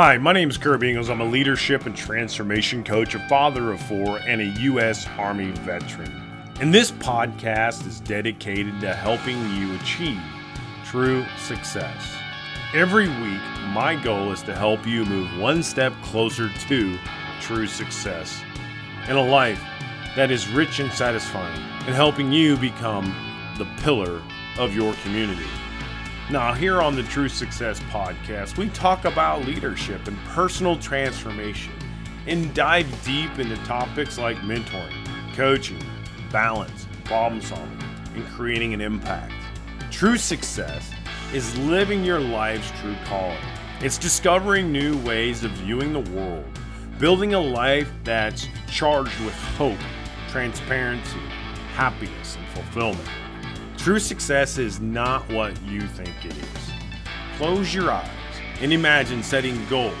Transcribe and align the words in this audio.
Hi, 0.00 0.16
my 0.16 0.32
name 0.32 0.48
is 0.48 0.56
Kirby 0.56 0.90
Ingles. 0.90 1.10
I'm 1.10 1.20
a 1.20 1.24
leadership 1.24 1.84
and 1.84 1.96
transformation 1.96 2.84
coach, 2.84 3.16
a 3.16 3.28
father 3.28 3.72
of 3.72 3.80
four, 3.80 4.20
and 4.20 4.40
a 4.40 4.44
U.S. 4.44 5.08
Army 5.18 5.50
veteran. 5.50 6.12
And 6.60 6.72
this 6.72 6.92
podcast 6.92 7.84
is 7.84 7.98
dedicated 7.98 8.80
to 8.80 8.94
helping 8.94 9.36
you 9.56 9.74
achieve 9.74 10.20
true 10.84 11.26
success. 11.36 12.14
Every 12.72 13.08
week, 13.08 13.42
my 13.72 14.00
goal 14.00 14.30
is 14.30 14.40
to 14.44 14.54
help 14.54 14.86
you 14.86 15.04
move 15.04 15.36
one 15.36 15.64
step 15.64 15.92
closer 16.04 16.48
to 16.48 16.98
true 17.40 17.66
success 17.66 18.40
in 19.08 19.16
a 19.16 19.26
life 19.26 19.60
that 20.14 20.30
is 20.30 20.46
rich 20.46 20.78
and 20.78 20.92
satisfying, 20.92 21.60
and 21.86 21.94
helping 21.96 22.30
you 22.30 22.56
become 22.56 23.12
the 23.58 23.66
pillar 23.82 24.22
of 24.58 24.76
your 24.76 24.94
community. 25.02 25.48
Now, 26.30 26.52
here 26.52 26.82
on 26.82 26.94
the 26.94 27.04
True 27.04 27.30
Success 27.30 27.80
Podcast, 27.84 28.58
we 28.58 28.68
talk 28.68 29.06
about 29.06 29.46
leadership 29.46 30.06
and 30.08 30.18
personal 30.26 30.76
transformation 30.76 31.72
and 32.26 32.52
dive 32.52 32.86
deep 33.02 33.38
into 33.38 33.56
topics 33.64 34.18
like 34.18 34.36
mentoring, 34.38 34.92
coaching, 35.34 35.82
balance, 36.30 36.86
problem 37.04 37.40
solving, 37.40 37.82
and 38.14 38.26
creating 38.26 38.74
an 38.74 38.82
impact. 38.82 39.32
True 39.90 40.18
success 40.18 40.92
is 41.32 41.56
living 41.60 42.04
your 42.04 42.20
life's 42.20 42.70
true 42.82 42.96
calling. 43.06 43.38
It's 43.80 43.96
discovering 43.96 44.70
new 44.70 44.98
ways 45.04 45.44
of 45.44 45.50
viewing 45.52 45.94
the 45.94 46.10
world, 46.10 46.44
building 46.98 47.32
a 47.32 47.40
life 47.40 47.90
that's 48.04 48.48
charged 48.66 49.18
with 49.20 49.34
hope, 49.56 49.78
transparency, 50.28 51.20
happiness, 51.72 52.36
and 52.36 52.46
fulfillment. 52.48 53.08
True 53.78 54.00
success 54.00 54.58
is 54.58 54.80
not 54.80 55.26
what 55.32 55.58
you 55.62 55.80
think 55.80 56.12
it 56.24 56.36
is. 56.36 56.72
Close 57.36 57.72
your 57.72 57.92
eyes 57.92 58.10
and 58.60 58.72
imagine 58.72 59.22
setting 59.22 59.64
goals, 59.68 59.94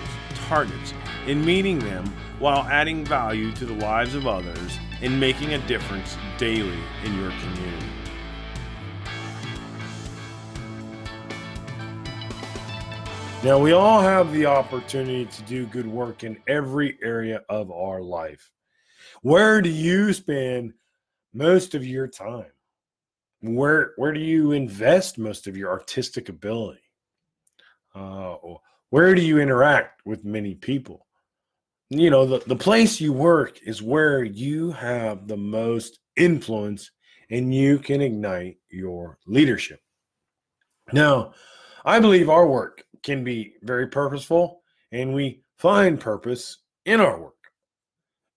targets, 0.48 0.92
and 1.26 1.44
meeting 1.46 1.78
them 1.78 2.04
while 2.40 2.64
adding 2.64 3.04
value 3.04 3.52
to 3.52 3.64
the 3.64 3.74
lives 3.74 4.16
of 4.16 4.26
others 4.26 4.78
and 5.00 5.18
making 5.18 5.54
a 5.54 5.66
difference 5.68 6.16
daily 6.38 6.78
in 7.04 7.14
your 7.14 7.30
community. 7.30 7.86
Now, 13.44 13.60
we 13.60 13.70
all 13.72 14.00
have 14.00 14.32
the 14.32 14.46
opportunity 14.46 15.24
to 15.26 15.42
do 15.42 15.66
good 15.66 15.86
work 15.86 16.24
in 16.24 16.36
every 16.48 16.98
area 17.00 17.42
of 17.48 17.70
our 17.70 18.02
life. 18.02 18.50
Where 19.22 19.62
do 19.62 19.70
you 19.70 20.12
spend 20.12 20.74
most 21.32 21.76
of 21.76 21.86
your 21.86 22.08
time? 22.08 22.50
Where 23.40 23.92
where 23.96 24.12
do 24.12 24.20
you 24.20 24.52
invest 24.52 25.18
most 25.18 25.46
of 25.46 25.56
your 25.56 25.70
artistic 25.70 26.28
ability? 26.28 26.82
Uh, 27.94 28.36
where 28.90 29.14
do 29.14 29.22
you 29.22 29.38
interact 29.38 30.04
with 30.06 30.24
many 30.24 30.54
people? 30.54 31.06
You 31.90 32.10
know 32.10 32.26
the, 32.26 32.38
the 32.46 32.56
place 32.56 33.00
you 33.00 33.12
work 33.12 33.60
is 33.62 33.82
where 33.82 34.24
you 34.24 34.72
have 34.72 35.26
the 35.26 35.36
most 35.36 36.00
influence 36.16 36.90
and 37.30 37.54
you 37.54 37.78
can 37.78 38.00
ignite 38.00 38.58
your 38.70 39.18
leadership. 39.26 39.80
Now 40.92 41.32
i 41.84 42.00
believe 42.00 42.28
our 42.28 42.46
work 42.46 42.82
can 43.02 43.22
be 43.22 43.54
very 43.62 43.86
purposeful 43.86 44.62
and 44.92 45.14
we 45.14 45.42
find 45.56 46.00
purpose 46.00 46.58
in 46.84 47.00
our 47.00 47.20
work. 47.20 47.34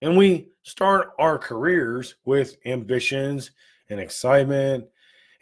And 0.02 0.18
we 0.18 0.50
start 0.64 1.10
our 1.20 1.38
careers 1.38 2.16
with 2.26 2.58
ambitions 2.66 3.52
and 3.92 4.00
excitement, 4.00 4.86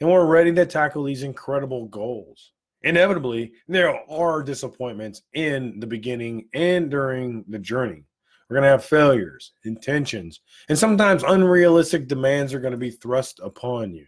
and 0.01 0.09
we're 0.09 0.25
ready 0.25 0.53
to 0.53 0.65
tackle 0.65 1.03
these 1.03 1.23
incredible 1.23 1.87
goals. 1.87 2.51
Inevitably, 2.81 3.53
there 3.67 3.97
are 4.09 4.43
disappointments 4.43 5.21
in 5.33 5.79
the 5.79 5.87
beginning 5.87 6.47
and 6.53 6.89
during 6.89 7.45
the 7.47 7.59
journey. 7.59 8.03
We're 8.49 8.55
going 8.55 8.63
to 8.63 8.69
have 8.69 8.85
failures, 8.85 9.51
intentions, 9.63 10.41
and 10.69 10.77
sometimes 10.77 11.23
unrealistic 11.23 12.07
demands 12.07 12.53
are 12.53 12.59
going 12.59 12.71
to 12.71 12.77
be 12.77 12.91
thrust 12.91 13.39
upon 13.43 13.93
you. 13.93 14.07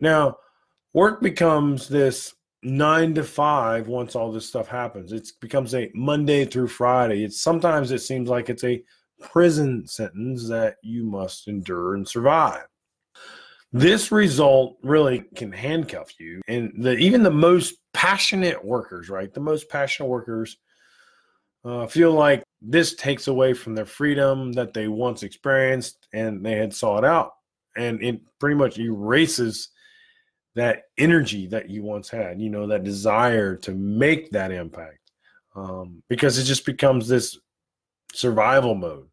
Now, 0.00 0.36
work 0.94 1.20
becomes 1.20 1.88
this 1.88 2.34
nine 2.62 3.14
to 3.14 3.22
five 3.22 3.88
once 3.88 4.16
all 4.16 4.32
this 4.32 4.48
stuff 4.48 4.68
happens. 4.68 5.12
It 5.12 5.28
becomes 5.40 5.74
a 5.74 5.90
Monday 5.94 6.44
through 6.44 6.68
Friday. 6.68 7.24
It's 7.24 7.42
sometimes 7.42 7.90
it 7.90 8.00
seems 8.00 8.28
like 8.28 8.48
it's 8.48 8.64
a 8.64 8.82
prison 9.20 9.86
sentence 9.86 10.48
that 10.48 10.76
you 10.82 11.04
must 11.04 11.48
endure 11.48 11.94
and 11.94 12.08
survive. 12.08 12.66
This 13.72 14.10
result 14.10 14.78
really 14.82 15.24
can 15.34 15.52
handcuff 15.52 16.18
you. 16.18 16.40
And 16.48 16.72
the 16.78 16.96
even 16.96 17.22
the 17.22 17.30
most 17.30 17.74
passionate 17.92 18.64
workers, 18.64 19.10
right? 19.10 19.32
The 19.32 19.40
most 19.40 19.68
passionate 19.68 20.08
workers 20.08 20.56
uh, 21.64 21.86
feel 21.86 22.12
like 22.12 22.42
this 22.62 22.94
takes 22.94 23.28
away 23.28 23.52
from 23.52 23.74
their 23.74 23.86
freedom 23.86 24.52
that 24.52 24.72
they 24.72 24.88
once 24.88 25.22
experienced 25.22 26.08
and 26.12 26.44
they 26.44 26.52
had 26.52 26.74
sought 26.74 27.04
out. 27.04 27.32
And 27.76 28.02
it 28.02 28.20
pretty 28.38 28.56
much 28.56 28.78
erases 28.78 29.68
that 30.54 30.84
energy 30.96 31.46
that 31.48 31.68
you 31.68 31.82
once 31.82 32.08
had, 32.08 32.40
you 32.40 32.50
know, 32.50 32.66
that 32.66 32.84
desire 32.84 33.54
to 33.56 33.72
make 33.72 34.30
that 34.30 34.50
impact. 34.50 34.98
Um, 35.54 36.02
because 36.08 36.38
it 36.38 36.44
just 36.44 36.64
becomes 36.64 37.06
this 37.06 37.38
survival 38.14 38.74
mode. 38.74 39.08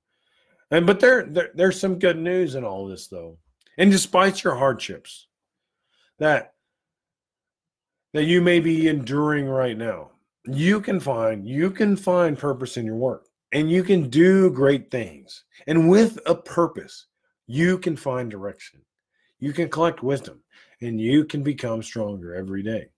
And 0.71 0.85
but 0.85 0.99
there, 0.99 1.25
there 1.25 1.49
there's 1.55 1.79
some 1.79 1.99
good 1.99 2.17
news 2.17 2.55
in 2.55 2.63
all 2.63 2.87
this 2.87 3.07
though. 3.07 3.37
And 3.77 3.91
despite 3.91 4.43
your 4.43 4.55
hardships 4.55 5.27
that 6.19 6.53
that 8.13 8.23
you 8.23 8.41
may 8.41 8.61
be 8.61 8.87
enduring 8.87 9.45
right 9.45 9.77
now, 9.77 10.11
you 10.45 10.79
can 10.79 10.99
find 10.99 11.47
you 11.47 11.69
can 11.69 11.95
find 11.97 12.37
purpose 12.37 12.77
in 12.77 12.85
your 12.85 12.95
work 12.95 13.27
and 13.51 13.69
you 13.69 13.83
can 13.83 14.09
do 14.09 14.49
great 14.51 14.91
things. 14.91 15.43
And 15.67 15.89
with 15.89 16.19
a 16.25 16.35
purpose, 16.35 17.07
you 17.47 17.77
can 17.77 17.95
find 17.95 18.29
direction. 18.29 18.81
You 19.39 19.53
can 19.53 19.69
collect 19.69 20.03
wisdom 20.03 20.41
and 20.81 20.99
you 20.99 21.25
can 21.25 21.43
become 21.43 21.83
stronger 21.83 22.35
every 22.35 22.63
day. 22.63 22.89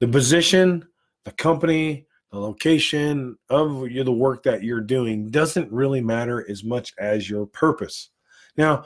The 0.00 0.08
position, 0.08 0.86
the 1.24 1.32
company, 1.32 2.06
the 2.32 2.38
location 2.38 3.36
of 3.48 3.80
the 3.80 4.12
work 4.12 4.42
that 4.42 4.62
you're 4.62 4.80
doing 4.80 5.30
doesn't 5.30 5.72
really 5.72 6.00
matter 6.00 6.48
as 6.50 6.64
much 6.64 6.92
as 6.98 7.30
your 7.30 7.46
purpose. 7.46 8.10
Now, 8.56 8.84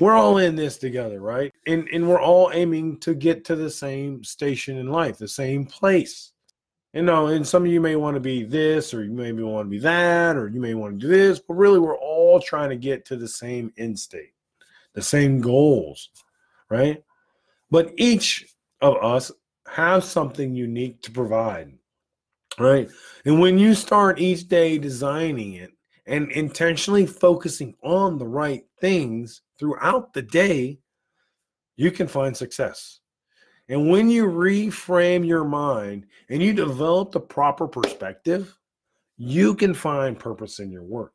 we're 0.00 0.16
all 0.16 0.38
in 0.38 0.56
this 0.56 0.78
together, 0.78 1.20
right? 1.20 1.52
And 1.66 1.88
and 1.92 2.08
we're 2.08 2.20
all 2.20 2.50
aiming 2.52 2.98
to 3.00 3.14
get 3.14 3.44
to 3.46 3.56
the 3.56 3.70
same 3.70 4.22
station 4.24 4.78
in 4.78 4.88
life, 4.88 5.18
the 5.18 5.28
same 5.28 5.66
place. 5.66 6.32
You 6.94 7.02
know, 7.02 7.26
and 7.26 7.46
some 7.46 7.64
of 7.64 7.70
you 7.70 7.80
may 7.80 7.96
want 7.96 8.14
to 8.14 8.20
be 8.20 8.44
this, 8.44 8.94
or 8.94 9.04
you 9.04 9.12
maybe 9.12 9.42
want 9.42 9.66
to 9.66 9.70
be 9.70 9.78
that, 9.80 10.36
or 10.36 10.48
you 10.48 10.60
may 10.60 10.74
want 10.74 10.94
to 10.94 11.06
do 11.06 11.08
this, 11.08 11.38
but 11.38 11.54
really 11.54 11.78
we're 11.78 11.98
all 11.98 12.40
trying 12.40 12.70
to 12.70 12.76
get 12.76 13.04
to 13.06 13.16
the 13.16 13.28
same 13.28 13.72
end 13.76 13.98
state, 13.98 14.32
the 14.94 15.02
same 15.02 15.40
goals, 15.40 16.08
right? 16.70 17.02
But 17.70 17.92
each 17.96 18.46
of 18.80 18.96
us 19.02 19.30
have 19.68 20.02
something 20.02 20.54
unique 20.54 21.02
to 21.02 21.10
provide, 21.10 21.72
right? 22.58 22.88
And 23.26 23.38
when 23.38 23.58
you 23.58 23.74
start 23.74 24.18
each 24.18 24.48
day 24.48 24.78
designing 24.78 25.54
it 25.54 25.70
and 26.06 26.32
intentionally 26.32 27.06
focusing 27.06 27.74
on 27.82 28.16
the 28.16 28.26
right 28.26 28.64
things, 28.80 29.42
throughout 29.58 30.12
the 30.12 30.22
day, 30.22 30.78
you 31.76 31.90
can 31.90 32.08
find 32.08 32.36
success. 32.36 33.00
And 33.68 33.90
when 33.90 34.08
you 34.08 34.26
reframe 34.26 35.26
your 35.26 35.44
mind 35.44 36.06
and 36.30 36.42
you 36.42 36.52
develop 36.52 37.12
the 37.12 37.20
proper 37.20 37.68
perspective, 37.68 38.56
you 39.16 39.54
can 39.54 39.74
find 39.74 40.18
purpose 40.18 40.58
in 40.58 40.70
your 40.70 40.84
work 40.84 41.12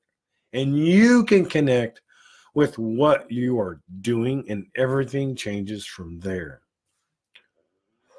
and 0.54 0.78
you 0.78 1.24
can 1.26 1.46
connect 1.46 2.02
with 2.54 2.78
what 2.78 3.30
you 3.32 3.60
are 3.60 3.82
doing, 4.02 4.46
and 4.48 4.68
everything 4.76 5.36
changes 5.36 5.86
from 5.88 6.20
there. 6.20 6.62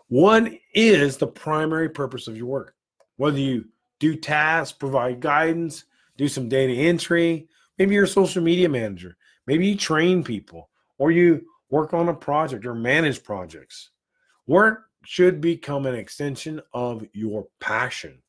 What 0.09 0.51
is 0.75 1.17
the 1.17 1.27
primary 1.29 1.89
purpose 1.89 2.27
of 2.27 2.37
your 2.37 2.47
work? 2.47 2.75
Whether 3.17 3.39
you 3.39 3.67
do 4.01 4.17
tasks, 4.17 4.77
provide 4.77 5.21
guidance, 5.21 5.85
do 6.17 6.27
some 6.27 6.49
data 6.49 6.73
entry, 6.73 7.49
maybe 7.79 7.95
you're 7.95 8.05
a 8.05 8.09
social 8.09 8.43
media 8.43 8.69
manager, 8.69 9.17
Maybe 9.47 9.67
you 9.67 9.77
train 9.77 10.25
people 10.25 10.71
or 10.99 11.11
you 11.11 11.45
work 11.71 11.93
on 11.93 12.09
a 12.09 12.15
project 12.15 12.67
or 12.67 12.75
manage 12.75 13.23
projects. 13.23 13.91
Work 14.47 14.85
should 15.05 15.41
become 15.41 15.87
an 15.87 15.95
extension 15.95 16.61
of 16.73 17.05
your 17.13 17.47
passion 17.61 18.23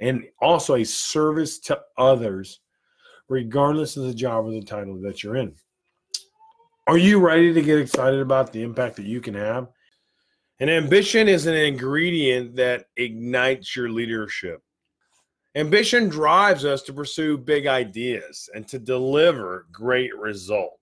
and 0.00 0.24
also 0.40 0.76
a 0.76 0.84
service 0.84 1.58
to 1.60 1.80
others, 1.96 2.60
regardless 3.28 3.96
of 3.96 4.04
the 4.04 4.14
job 4.14 4.46
or 4.46 4.50
the 4.50 4.62
title 4.62 5.00
that 5.00 5.22
you're 5.22 5.36
in. 5.36 5.54
Are 6.86 6.98
you 6.98 7.20
ready 7.20 7.52
to 7.54 7.62
get 7.62 7.78
excited 7.78 8.20
about 8.20 8.52
the 8.52 8.62
impact 8.62 8.96
that 8.96 9.06
you 9.06 9.20
can 9.20 9.34
have? 9.34 9.68
And 10.58 10.68
ambition 10.68 11.28
is 11.28 11.46
an 11.46 11.54
ingredient 11.54 12.56
that 12.56 12.86
ignites 12.96 13.76
your 13.76 13.90
leadership. 13.90 14.62
Ambition 15.54 16.08
drives 16.08 16.64
us 16.64 16.82
to 16.82 16.94
pursue 16.94 17.36
big 17.36 17.66
ideas 17.66 18.48
and 18.54 18.66
to 18.68 18.78
deliver 18.78 19.66
great 19.70 20.16
results. 20.16 20.78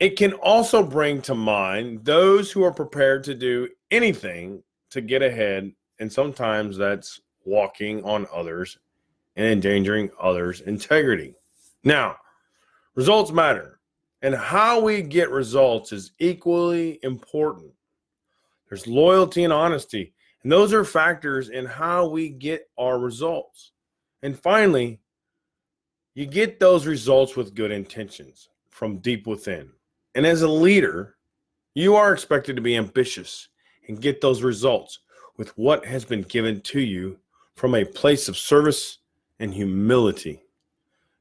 It 0.00 0.16
can 0.16 0.32
also 0.32 0.82
bring 0.82 1.22
to 1.22 1.34
mind 1.34 2.04
those 2.04 2.50
who 2.50 2.64
are 2.64 2.72
prepared 2.72 3.22
to 3.24 3.34
do 3.34 3.68
anything 3.92 4.64
to 4.90 5.00
get 5.00 5.22
ahead, 5.22 5.72
and 6.00 6.12
sometimes 6.12 6.76
that's 6.76 7.20
walking 7.44 8.02
on 8.02 8.26
others' 8.34 8.78
and 9.36 9.46
endangering 9.46 10.10
others' 10.20 10.62
integrity. 10.62 11.34
Now, 11.84 12.16
results 12.96 13.30
matter, 13.30 13.78
and 14.22 14.34
how 14.34 14.80
we 14.80 15.02
get 15.02 15.30
results 15.30 15.92
is 15.92 16.12
equally 16.18 16.98
important. 17.04 17.70
There's 18.68 18.88
loyalty 18.88 19.44
and 19.44 19.52
honesty, 19.52 20.14
and 20.42 20.50
those 20.50 20.72
are 20.72 20.84
factors 20.84 21.50
in 21.50 21.64
how 21.64 22.08
we 22.08 22.30
get 22.30 22.68
our 22.76 22.98
results. 22.98 23.70
And 24.22 24.38
finally, 24.38 25.00
you 26.14 26.26
get 26.26 26.60
those 26.60 26.86
results 26.86 27.36
with 27.36 27.54
good 27.54 27.70
intentions 27.70 28.48
from 28.68 28.98
deep 28.98 29.26
within. 29.26 29.70
And 30.14 30.26
as 30.26 30.42
a 30.42 30.48
leader, 30.48 31.16
you 31.74 31.94
are 31.96 32.12
expected 32.12 32.56
to 32.56 32.62
be 32.62 32.76
ambitious 32.76 33.48
and 33.88 34.00
get 34.00 34.20
those 34.20 34.42
results 34.42 34.98
with 35.36 35.56
what 35.56 35.84
has 35.86 36.04
been 36.04 36.22
given 36.22 36.60
to 36.62 36.80
you 36.80 37.18
from 37.54 37.74
a 37.74 37.84
place 37.84 38.28
of 38.28 38.36
service 38.36 38.98
and 39.38 39.54
humility. 39.54 40.42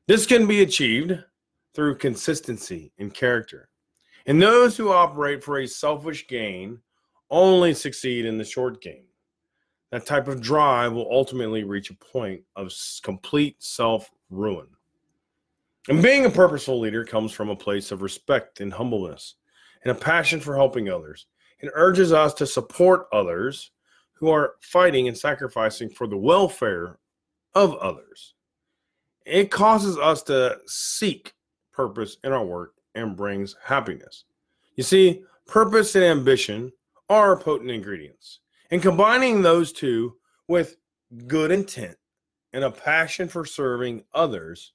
This 0.07 0.25
can 0.25 0.48
be 0.48 0.62
achieved 0.62 1.24
through 1.74 1.98
consistency 1.98 2.92
in 2.98 3.12
character. 3.12 3.69
And 4.25 4.42
those 4.42 4.75
who 4.75 4.92
operate 4.92 5.44
for 5.44 5.60
a 5.60 5.68
selfish 5.68 6.28
gain 6.28 6.80
only 7.30 7.74
succeed 7.74 8.25
in 8.25 8.38
the 8.38 8.44
short 8.44 8.81
game. 8.81 9.06
That 9.91 10.06
type 10.06 10.27
of 10.27 10.41
drive 10.41 10.94
will 10.94 11.07
ultimately 11.12 11.63
reach 11.63 11.89
a 11.89 11.95
point 11.95 12.41
of 12.56 12.71
complete 13.03 13.62
self 13.62 14.12
ruin. 14.30 14.68
And 15.88 16.03
being 16.03 16.25
a 16.25 16.30
purposeful 16.30 16.80
leader 16.80 17.03
comes 17.03 17.31
from 17.31 17.50
a 17.50 17.56
place 17.56 17.91
of 17.91 18.01
respect 18.01 18.62
and 18.62 18.71
humbleness 18.71 19.36
and 19.83 19.91
a 19.91 20.00
passion 20.00 20.39
for 20.39 20.56
helping 20.56 20.89
others. 20.89 21.25
It 21.59 21.71
urges 21.74 22.13
us 22.13 22.33
to 22.36 22.45
support 22.45 23.07
others 23.12 23.71
who 24.13 24.30
are 24.30 24.56
fighting 24.62 25.07
and 25.07 25.18
sacrificing 25.18 25.89
for 25.89 26.06
the 26.06 26.18
welfare 26.18 27.00
of 27.56 27.75
others. 27.75 28.35
It 29.25 29.50
causes 29.50 29.97
us 29.97 30.21
to 30.24 30.59
seek 30.68 31.33
purpose 31.71 32.18
in 32.24 32.31
our 32.33 32.45
work 32.45 32.74
and 32.95 33.15
brings 33.15 33.56
happiness. 33.63 34.25
You 34.75 34.83
see, 34.83 35.24
purpose 35.47 35.95
and 35.95 36.03
ambition 36.03 36.71
are 37.09 37.38
potent 37.38 37.71
ingredients. 37.71 38.39
And 38.71 38.81
combining 38.81 39.42
those 39.42 39.71
two 39.71 40.16
with 40.48 40.75
good 41.27 41.51
intent 41.51 41.98
and 42.54 42.63
a 42.63 42.71
passion 42.71 43.27
for 43.27 43.45
serving 43.45 44.04
others 44.13 44.74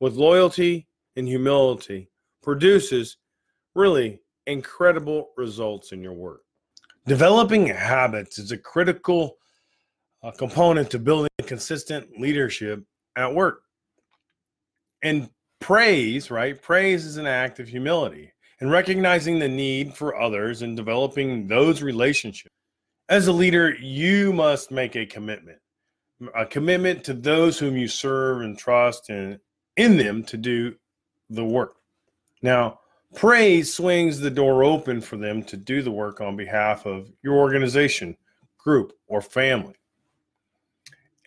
with 0.00 0.14
loyalty 0.14 0.86
and 1.16 1.28
humility 1.28 2.10
produces 2.42 3.16
really 3.74 4.20
incredible 4.46 5.30
results 5.36 5.92
in 5.92 6.02
your 6.02 6.12
work. 6.12 6.42
Developing 7.06 7.66
habits 7.66 8.38
is 8.38 8.52
a 8.52 8.58
critical 8.58 9.36
uh, 10.22 10.30
component 10.30 10.90
to 10.90 10.98
building 10.98 11.28
consistent 11.44 12.18
leadership 12.18 12.82
at 13.16 13.34
work. 13.34 13.62
And 15.02 15.28
praise, 15.60 16.30
right? 16.30 16.60
Praise 16.60 17.04
is 17.04 17.18
an 17.18 17.26
act 17.26 17.60
of 17.60 17.68
humility 17.68 18.32
and 18.60 18.70
recognizing 18.70 19.38
the 19.38 19.48
need 19.48 19.94
for 19.94 20.18
others 20.18 20.62
and 20.62 20.76
developing 20.76 21.46
those 21.46 21.82
relationships. 21.82 22.54
As 23.08 23.26
a 23.26 23.32
leader, 23.32 23.74
you 23.74 24.32
must 24.32 24.70
make 24.70 24.96
a 24.96 25.04
commitment, 25.04 25.58
a 26.34 26.46
commitment 26.46 27.04
to 27.04 27.12
those 27.12 27.58
whom 27.58 27.76
you 27.76 27.86
serve 27.86 28.40
and 28.40 28.58
trust 28.58 29.10
and 29.10 29.38
in 29.76 29.98
them 29.98 30.22
to 30.24 30.36
do 30.38 30.74
the 31.28 31.44
work. 31.44 31.76
Now, 32.40 32.80
praise 33.14 33.74
swings 33.74 34.20
the 34.20 34.30
door 34.30 34.64
open 34.64 35.00
for 35.00 35.16
them 35.16 35.42
to 35.44 35.56
do 35.56 35.82
the 35.82 35.90
work 35.90 36.20
on 36.20 36.36
behalf 36.36 36.86
of 36.86 37.12
your 37.22 37.34
organization, 37.34 38.16
group, 38.56 38.92
or 39.06 39.20
family. 39.20 39.74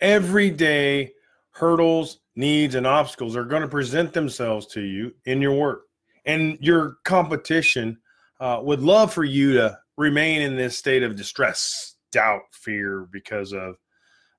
Every 0.00 0.50
day, 0.50 1.12
hurdles, 1.50 2.18
needs, 2.34 2.74
and 2.74 2.86
obstacles 2.86 3.36
are 3.36 3.44
going 3.44 3.62
to 3.62 3.68
present 3.68 4.12
themselves 4.12 4.66
to 4.68 4.80
you 4.80 5.14
in 5.26 5.40
your 5.40 5.54
work. 5.54 5.82
And 6.24 6.58
your 6.60 6.98
competition 7.04 7.98
uh, 8.40 8.60
would 8.62 8.80
love 8.80 9.12
for 9.12 9.24
you 9.24 9.54
to 9.54 9.78
remain 9.96 10.42
in 10.42 10.56
this 10.56 10.76
state 10.76 11.02
of 11.02 11.16
distress, 11.16 11.96
doubt, 12.12 12.42
fear, 12.52 13.08
because 13.10 13.52
of 13.52 13.76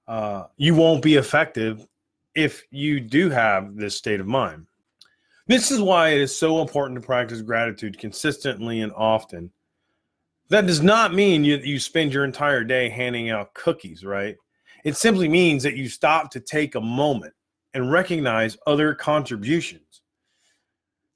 uh, 0.07 0.45
you 0.57 0.73
won't 0.73 1.03
be 1.03 1.15
effective 1.15 1.85
if 2.35 2.63
you 2.71 2.99
do 2.99 3.29
have 3.29 3.75
this 3.75 3.95
state 3.95 4.19
of 4.19 4.27
mind. 4.27 4.65
This 5.47 5.71
is 5.71 5.81
why 5.81 6.09
it 6.09 6.21
is 6.21 6.35
so 6.35 6.61
important 6.61 6.99
to 6.99 7.05
practice 7.05 7.41
gratitude 7.41 7.97
consistently 7.97 8.81
and 8.81 8.93
often. 8.95 9.51
That 10.49 10.67
does 10.67 10.81
not 10.81 11.13
mean 11.13 11.43
you, 11.43 11.57
you 11.57 11.79
spend 11.79 12.13
your 12.13 12.23
entire 12.23 12.63
day 12.63 12.89
handing 12.89 13.29
out 13.29 13.53
cookies, 13.53 14.03
right? 14.03 14.35
It 14.83 14.95
simply 14.95 15.27
means 15.27 15.63
that 15.63 15.75
you 15.75 15.89
stop 15.89 16.31
to 16.31 16.39
take 16.39 16.75
a 16.75 16.81
moment 16.81 17.33
and 17.73 17.91
recognize 17.91 18.57
other 18.65 18.95
contributions. 18.95 19.81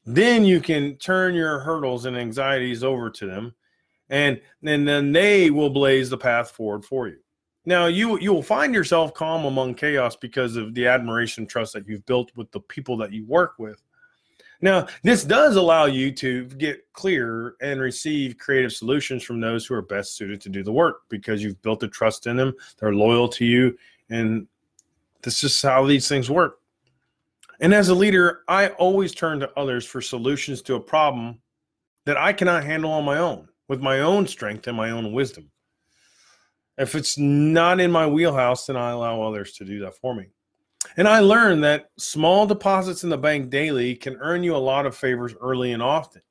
Then 0.05 0.43
you 0.43 0.59
can 0.59 0.97
turn 0.97 1.33
your 1.33 1.59
hurdles 1.59 2.05
and 2.05 2.17
anxieties 2.17 2.83
over 2.83 3.09
to 3.09 3.25
them, 3.25 3.53
and, 4.09 4.41
and 4.65 4.87
then 4.87 5.11
they 5.11 5.49
will 5.49 5.69
blaze 5.69 6.09
the 6.09 6.17
path 6.17 6.51
forward 6.51 6.83
for 6.83 7.07
you. 7.07 7.17
Now 7.65 7.85
you 7.85 8.19
you 8.19 8.33
will 8.33 8.43
find 8.43 8.73
yourself 8.73 9.13
calm 9.13 9.45
among 9.45 9.75
chaos 9.75 10.17
because 10.17 10.57
of 10.57 10.73
the 10.73 10.85
admiration 10.87 11.47
trust 11.47 11.71
that 11.73 11.87
you've 11.87 12.05
built 12.05 12.29
with 12.35 12.51
the 12.51 12.59
people 12.59 12.97
that 12.97 13.13
you 13.13 13.25
work 13.25 13.53
with. 13.57 13.81
Now, 14.61 14.87
this 15.01 15.25
does 15.25 15.57
allow 15.57 15.85
you 15.85 16.09
to 16.13 16.45
get 16.45 16.85
clear 16.93 17.55
and 17.61 17.81
receive 17.81 18.37
creative 18.37 18.71
solutions 18.71 19.21
from 19.21 19.41
those 19.41 19.65
who 19.65 19.75
are 19.75 19.81
best 19.81 20.15
suited 20.15 20.39
to 20.39 20.49
do 20.49 20.63
the 20.63 20.71
work 20.71 21.01
because 21.09 21.43
you've 21.43 21.61
built 21.61 21.83
a 21.83 21.89
trust 21.89 22.27
in 22.27 22.37
them, 22.37 22.53
they're 22.79 22.93
loyal 22.93 23.27
to 23.27 23.45
you, 23.45 23.77
and 24.09 24.47
this 25.21 25.43
is 25.43 25.61
how 25.61 25.85
these 25.85 26.07
things 26.07 26.29
work. 26.29 26.59
And 27.63 27.73
as 27.73 27.87
a 27.87 27.95
leader, 27.95 28.41
I 28.49 28.67
always 28.71 29.15
turn 29.15 29.39
to 29.39 29.49
others 29.57 29.85
for 29.85 30.01
solutions 30.01 30.61
to 30.63 30.75
a 30.75 30.81
problem 30.81 31.39
that 32.05 32.17
I 32.17 32.33
cannot 32.33 32.65
handle 32.65 32.91
on 32.91 33.05
my 33.05 33.19
own 33.19 33.47
with 33.69 33.79
my 33.79 34.01
own 34.01 34.27
strength 34.27 34.67
and 34.67 34.75
my 34.75 34.91
own 34.91 35.13
wisdom. 35.13 35.49
If 36.77 36.93
it's 36.93 37.17
not 37.17 37.79
in 37.79 37.89
my 37.89 38.05
wheelhouse, 38.05 38.65
then 38.65 38.75
I 38.75 38.89
allow 38.89 39.21
others 39.21 39.53
to 39.53 39.65
do 39.65 39.79
that 39.79 39.95
for 39.95 40.13
me. 40.13 40.25
And 40.97 41.07
I 41.07 41.19
learned 41.19 41.63
that 41.63 41.91
small 41.97 42.45
deposits 42.45 43.05
in 43.05 43.09
the 43.09 43.17
bank 43.17 43.49
daily 43.49 43.95
can 43.95 44.17
earn 44.17 44.43
you 44.43 44.57
a 44.57 44.57
lot 44.57 44.85
of 44.85 44.93
favors 44.93 45.33
early 45.39 45.71
and 45.71 45.81
often. 45.81 46.21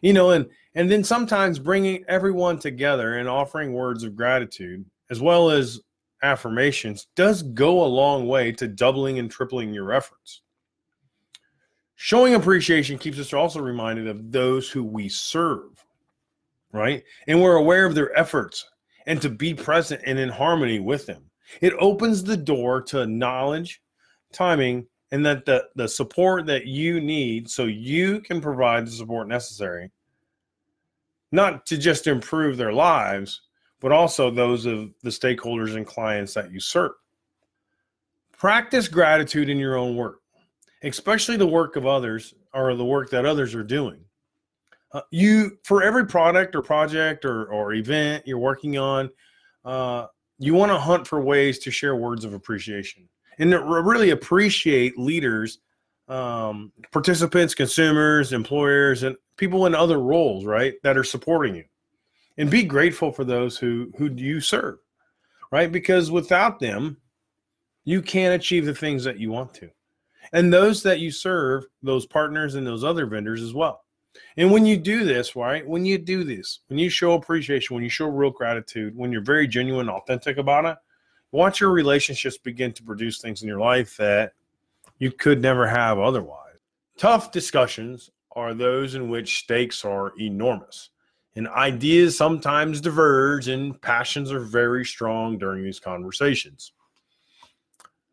You 0.00 0.14
know, 0.14 0.30
and 0.30 0.46
and 0.74 0.90
then 0.90 1.04
sometimes 1.04 1.58
bringing 1.58 2.06
everyone 2.08 2.58
together 2.58 3.18
and 3.18 3.28
offering 3.28 3.74
words 3.74 4.02
of 4.02 4.16
gratitude 4.16 4.86
as 5.10 5.20
well 5.20 5.50
as 5.50 5.78
affirmations 6.22 7.08
does 7.14 7.42
go 7.42 7.84
a 7.84 7.86
long 7.86 8.26
way 8.26 8.52
to 8.52 8.68
doubling 8.68 9.18
and 9.18 9.30
tripling 9.30 9.72
your 9.72 9.92
efforts. 9.92 10.42
Showing 11.96 12.34
appreciation 12.34 12.98
keeps 12.98 13.18
us 13.18 13.32
also 13.32 13.60
reminded 13.60 14.06
of 14.06 14.30
those 14.30 14.70
who 14.70 14.84
we 14.84 15.08
serve, 15.08 15.84
right? 16.72 17.02
And 17.26 17.42
we're 17.42 17.56
aware 17.56 17.86
of 17.86 17.94
their 17.94 18.16
efforts 18.16 18.68
and 19.06 19.20
to 19.22 19.28
be 19.28 19.54
present 19.54 20.02
and 20.06 20.18
in 20.18 20.28
harmony 20.28 20.78
with 20.80 21.06
them. 21.06 21.24
It 21.60 21.72
opens 21.80 22.22
the 22.22 22.36
door 22.36 22.82
to 22.82 23.06
knowledge, 23.06 23.82
timing, 24.32 24.86
and 25.10 25.24
that 25.24 25.44
the, 25.46 25.66
the 25.74 25.88
support 25.88 26.46
that 26.46 26.66
you 26.66 27.00
need 27.00 27.50
so 27.50 27.64
you 27.64 28.20
can 28.20 28.40
provide 28.40 28.86
the 28.86 28.90
support 28.90 29.26
necessary, 29.26 29.90
not 31.32 31.66
to 31.66 31.78
just 31.78 32.06
improve 32.06 32.56
their 32.56 32.72
lives, 32.72 33.42
but 33.80 33.92
also 33.92 34.30
those 34.30 34.66
of 34.66 34.90
the 35.02 35.10
stakeholders 35.10 35.76
and 35.76 35.86
clients 35.86 36.34
that 36.34 36.52
you 36.52 36.60
serve. 36.60 36.92
Practice 38.36 38.88
gratitude 38.88 39.48
in 39.48 39.58
your 39.58 39.76
own 39.76 39.96
work, 39.96 40.20
especially 40.82 41.36
the 41.36 41.46
work 41.46 41.76
of 41.76 41.86
others 41.86 42.34
or 42.54 42.74
the 42.74 42.84
work 42.84 43.10
that 43.10 43.26
others 43.26 43.54
are 43.54 43.64
doing. 43.64 44.00
Uh, 44.92 45.02
you 45.10 45.58
for 45.64 45.82
every 45.82 46.06
product 46.06 46.54
or 46.54 46.62
project 46.62 47.26
or, 47.26 47.46
or 47.52 47.74
event 47.74 48.26
you're 48.26 48.38
working 48.38 48.78
on 48.78 49.10
uh, 49.66 50.06
you 50.38 50.54
want 50.54 50.72
to 50.72 50.78
hunt 50.78 51.06
for 51.06 51.20
ways 51.20 51.58
to 51.58 51.70
share 51.70 51.94
words 51.94 52.24
of 52.24 52.32
appreciation 52.32 53.06
and 53.38 53.52
really 53.52 54.10
appreciate 54.10 54.98
leaders 54.98 55.58
um, 56.08 56.72
participants 56.90 57.54
consumers 57.54 58.32
employers 58.32 59.02
and 59.02 59.14
people 59.36 59.66
in 59.66 59.74
other 59.74 60.00
roles 60.00 60.46
right 60.46 60.72
that 60.82 60.96
are 60.96 61.04
supporting 61.04 61.54
you 61.54 61.64
and 62.38 62.50
be 62.50 62.62
grateful 62.62 63.12
for 63.12 63.24
those 63.24 63.58
who 63.58 63.92
who 63.98 64.10
you 64.10 64.40
serve 64.40 64.78
right 65.52 65.70
because 65.70 66.10
without 66.10 66.58
them 66.58 66.96
you 67.84 68.00
can't 68.00 68.34
achieve 68.34 68.64
the 68.64 68.74
things 68.74 69.04
that 69.04 69.18
you 69.18 69.30
want 69.30 69.52
to 69.52 69.70
and 70.32 70.52
those 70.52 70.82
that 70.82 71.00
you 71.00 71.10
serve 71.10 71.66
those 71.82 72.06
partners 72.06 72.54
and 72.54 72.66
those 72.66 72.84
other 72.84 73.06
vendors 73.06 73.42
as 73.42 73.52
well 73.52 73.84
and 74.36 74.50
when 74.50 74.64
you 74.66 74.76
do 74.76 75.04
this, 75.04 75.36
right? 75.36 75.66
When 75.66 75.84
you 75.84 75.98
do 75.98 76.24
this, 76.24 76.60
when 76.68 76.78
you 76.78 76.88
show 76.88 77.14
appreciation, 77.14 77.74
when 77.74 77.84
you 77.84 77.90
show 77.90 78.06
real 78.06 78.30
gratitude, 78.30 78.96
when 78.96 79.12
you're 79.12 79.20
very 79.20 79.46
genuine, 79.46 79.88
authentic 79.88 80.38
about 80.38 80.64
it, 80.64 80.76
watch 81.32 81.60
your 81.60 81.70
relationships 81.70 82.38
begin 82.38 82.72
to 82.72 82.82
produce 82.82 83.20
things 83.20 83.42
in 83.42 83.48
your 83.48 83.60
life 83.60 83.96
that 83.96 84.32
you 84.98 85.10
could 85.12 85.42
never 85.42 85.66
have 85.66 85.98
otherwise. 85.98 86.56
Tough 86.96 87.30
discussions 87.30 88.10
are 88.32 88.54
those 88.54 88.94
in 88.94 89.08
which 89.08 89.40
stakes 89.40 89.84
are 89.84 90.12
enormous 90.18 90.90
and 91.38 91.46
ideas 91.46 92.16
sometimes 92.16 92.80
diverge 92.80 93.46
and 93.46 93.80
passions 93.80 94.32
are 94.32 94.40
very 94.40 94.84
strong 94.84 95.38
during 95.38 95.62
these 95.62 95.78
conversations. 95.78 96.72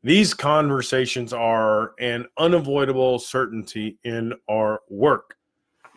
These 0.04 0.36
conversations 0.36 1.34
are 1.34 1.96
an 2.00 2.28
unavoidable 2.38 3.18
certainty 3.18 3.98
in 4.04 4.34
our 4.48 4.82
work. 4.92 5.38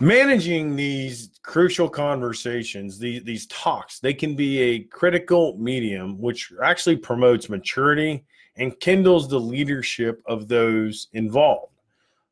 Managing 0.01 0.75
these 0.75 1.39
crucial 1.43 1.91
conversations, 1.91 2.99
these, 2.99 3.23
these 3.25 3.47
talks, 3.49 4.01
they 4.01 4.15
can 4.15 4.35
be 4.35 4.59
a 4.61 4.85
critical 4.85 5.55
medium 5.59 6.19
which 6.19 6.51
actually 6.65 6.97
promotes 6.97 7.51
maturity 7.51 8.25
and 8.57 8.81
kindles 8.81 9.29
the 9.29 9.39
leadership 9.39 10.23
of 10.25 10.49
those 10.49 11.09
involved. 11.13 11.75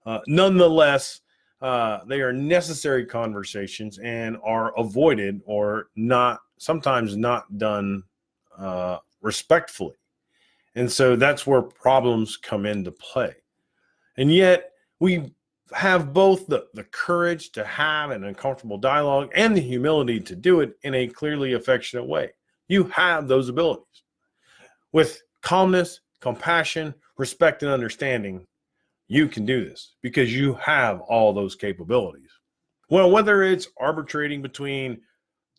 Uh, 0.06 0.20
nonetheless, 0.26 1.20
uh, 1.66 2.04
they 2.04 2.20
are 2.20 2.32
necessary 2.32 3.04
conversations 3.04 3.98
and 3.98 4.38
are 4.44 4.72
avoided 4.78 5.40
or 5.46 5.88
not 5.96 6.38
sometimes 6.58 7.16
not 7.16 7.58
done 7.58 8.04
uh, 8.56 8.98
respectfully. 9.20 9.96
And 10.76 10.90
so 10.90 11.16
that's 11.16 11.44
where 11.44 11.62
problems 11.62 12.36
come 12.36 12.66
into 12.66 12.92
play. 12.92 13.34
And 14.16 14.32
yet 14.32 14.70
we 15.00 15.34
have 15.72 16.12
both 16.12 16.46
the, 16.46 16.68
the 16.74 16.84
courage 16.84 17.50
to 17.50 17.64
have 17.64 18.12
an 18.12 18.22
uncomfortable 18.22 18.78
dialogue 18.78 19.32
and 19.34 19.56
the 19.56 19.60
humility 19.60 20.20
to 20.20 20.36
do 20.36 20.60
it 20.60 20.76
in 20.84 20.94
a 20.94 21.08
clearly 21.08 21.54
affectionate 21.54 22.06
way. 22.06 22.30
You 22.68 22.84
have 22.84 23.26
those 23.26 23.48
abilities. 23.48 24.04
With 24.92 25.20
calmness, 25.42 25.98
compassion, 26.20 26.94
respect, 27.18 27.64
and 27.64 27.72
understanding, 27.72 28.46
you 29.08 29.28
can 29.28 29.44
do 29.44 29.64
this 29.64 29.94
because 30.02 30.34
you 30.34 30.54
have 30.54 31.00
all 31.00 31.32
those 31.32 31.54
capabilities. 31.54 32.30
Well, 32.90 33.10
whether 33.10 33.42
it's 33.42 33.68
arbitrating 33.78 34.42
between 34.42 35.00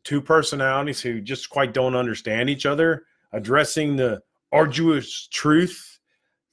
two 0.04 0.22
personalities 0.22 1.02
who 1.02 1.22
just 1.22 1.50
quite 1.50 1.74
don't 1.74 1.96
understand 1.96 2.50
each 2.50 2.66
other, 2.66 3.04
addressing 3.34 3.96
the 3.96 4.22
arduous 4.52 5.28
truth 5.28 6.00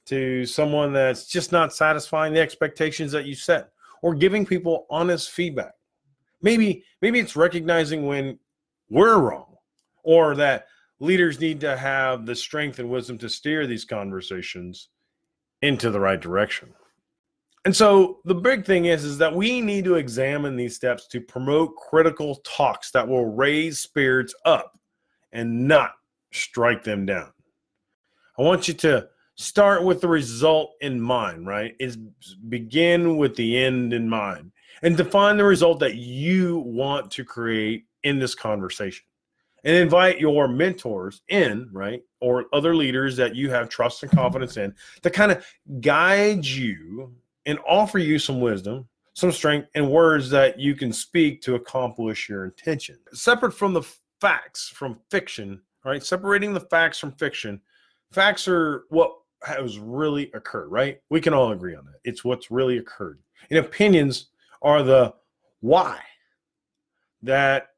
to 0.05 0.45
someone 0.45 0.93
that's 0.93 1.27
just 1.27 1.51
not 1.51 1.73
satisfying 1.73 2.33
the 2.33 2.41
expectations 2.41 3.11
that 3.11 3.25
you 3.25 3.35
set, 3.35 3.69
or 4.01 4.13
giving 4.13 4.45
people 4.45 4.85
honest 4.89 5.31
feedback. 5.31 5.73
Maybe 6.41 6.83
maybe 7.01 7.19
it's 7.19 7.35
recognizing 7.35 8.05
when 8.05 8.37
we're 8.89 9.17
wrong 9.17 9.55
or 10.03 10.35
that 10.35 10.67
leaders 10.99 11.39
need 11.39 11.59
to 11.61 11.75
have 11.75 12.25
the 12.25 12.35
strength 12.35 12.79
and 12.79 12.89
wisdom 12.89 13.17
to 13.17 13.29
steer 13.29 13.65
these 13.65 13.85
conversations 13.85 14.89
into 15.61 15.89
the 15.89 15.99
right 15.99 16.21
direction. 16.21 16.73
And 17.65 17.75
so 17.75 18.19
the 18.25 18.35
big 18.35 18.63
thing 18.63 18.85
is 18.85 19.03
is 19.03 19.17
that 19.17 19.35
we 19.35 19.59
need 19.59 19.85
to 19.85 19.95
examine 19.95 20.55
these 20.55 20.75
steps 20.75 21.07
to 21.07 21.19
promote 21.19 21.75
critical 21.75 22.35
talks 22.45 22.91
that 22.91 23.07
will 23.07 23.25
raise 23.25 23.79
spirits 23.79 24.35
up 24.45 24.79
and 25.31 25.67
not 25.67 25.93
strike 26.31 26.83
them 26.83 27.07
down. 27.07 27.33
I 28.37 28.43
want 28.43 28.67
you 28.67 28.75
to 28.75 29.07
start 29.35 29.83
with 29.83 29.99
the 29.99 30.07
result 30.07 30.73
in 30.81 31.01
mind, 31.01 31.47
right? 31.47 31.75
Is 31.79 31.97
begin 32.49 33.17
with 33.17 33.35
the 33.35 33.57
end 33.57 33.93
in 33.93 34.07
mind 34.07 34.51
and 34.83 34.95
define 34.95 35.37
the 35.37 35.43
result 35.43 35.79
that 35.79 35.95
you 35.95 36.59
want 36.59 37.09
to 37.11 37.25
create 37.25 37.85
in 38.03 38.19
this 38.19 38.35
conversation. 38.35 39.05
And 39.63 39.75
invite 39.75 40.19
your 40.19 40.47
mentors 40.47 41.23
in, 41.29 41.67
right? 41.71 42.03
Or 42.21 42.45
other 42.53 42.75
leaders 42.75 43.17
that 43.17 43.35
you 43.35 43.49
have 43.49 43.67
trust 43.67 44.03
and 44.03 44.11
confidence 44.11 44.57
in 44.57 44.75
to 45.01 45.09
kind 45.09 45.31
of 45.31 45.43
guide 45.81 46.45
you 46.45 47.15
and 47.45 47.59
offer 47.67 47.99
you 47.99 48.19
some 48.19 48.41
wisdom, 48.41 48.87
some 49.13 49.31
strength, 49.31 49.69
and 49.75 49.89
words 49.89 50.29
that 50.29 50.59
you 50.59 50.75
can 50.75 50.91
speak 50.91 51.41
to 51.43 51.55
accomplish 51.55 52.27
your 52.27 52.45
intention. 52.45 52.97
Separate 53.13 53.53
from 53.53 53.73
the 53.73 53.83
facts 54.19 54.67
from 54.67 54.99
fiction, 55.11 55.61
right? 55.83 56.03
Separating 56.03 56.53
the 56.53 56.59
facts 56.59 56.97
from 56.97 57.11
fiction. 57.13 57.61
Facts 58.11 58.47
are 58.47 58.85
what 58.89 59.11
has 59.43 59.77
really 59.77 60.31
occurred, 60.33 60.69
right? 60.69 60.99
We 61.09 61.21
can 61.21 61.33
all 61.33 61.51
agree 61.51 61.75
on 61.75 61.85
that. 61.85 61.99
It's 62.03 62.23
what's 62.23 62.51
really 62.51 62.77
occurred. 62.77 63.19
And 63.49 63.59
opinions 63.59 64.27
are 64.61 64.81
the 64.81 65.13
why 65.61 65.99
that 67.21 67.69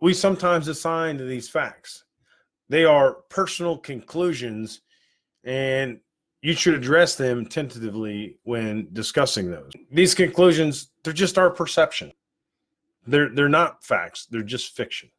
we 0.00 0.14
sometimes 0.14 0.68
assign 0.68 1.18
to 1.18 1.24
these 1.24 1.48
facts. 1.48 2.04
They 2.68 2.84
are 2.84 3.18
personal 3.28 3.76
conclusions 3.76 4.80
and 5.44 6.00
you 6.42 6.54
should 6.54 6.74
address 6.74 7.14
them 7.14 7.46
tentatively 7.46 8.36
when 8.42 8.88
discussing 8.92 9.50
those. 9.50 9.72
These 9.90 10.14
conclusions, 10.14 10.90
they're 11.02 11.12
just 11.12 11.38
our 11.38 11.50
perception. 11.50 12.12
They're 13.06 13.30
they're 13.30 13.48
not 13.48 13.82
facts, 13.82 14.26
they're 14.26 14.42
just 14.42 14.76
fiction. 14.76 15.10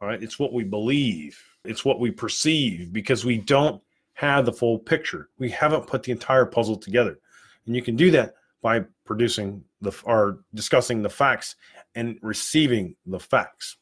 All 0.00 0.08
right? 0.08 0.22
It's 0.22 0.38
what 0.38 0.52
we 0.52 0.64
believe. 0.64 1.40
It's 1.64 1.84
what 1.84 2.00
we 2.00 2.10
perceive 2.10 2.92
because 2.92 3.24
we 3.24 3.38
don't 3.38 3.80
have 4.14 4.44
the 4.44 4.52
full 4.52 4.78
picture. 4.78 5.30
We 5.38 5.50
haven't 5.50 5.86
put 5.86 6.02
the 6.02 6.12
entire 6.12 6.46
puzzle 6.46 6.76
together. 6.76 7.18
And 7.66 7.74
you 7.74 7.82
can 7.82 7.96
do 7.96 8.10
that 8.10 8.34
by 8.60 8.84
producing 9.04 9.62
the 9.80 9.92
or 10.04 10.40
discussing 10.54 11.02
the 11.02 11.10
facts 11.10 11.56
and 11.94 12.18
receiving 12.22 12.96
the 13.06 13.20
facts. 13.20 13.76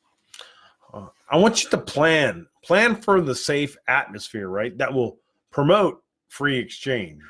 Uh, 0.92 1.06
I 1.30 1.36
want 1.36 1.62
you 1.62 1.70
to 1.70 1.78
plan 1.78 2.46
plan 2.64 2.96
for 2.96 3.20
the 3.20 3.34
safe 3.34 3.76
atmosphere, 3.86 4.48
right? 4.48 4.76
That 4.78 4.92
will 4.92 5.18
promote 5.50 6.02
free 6.32 6.58
exchange 6.58 7.20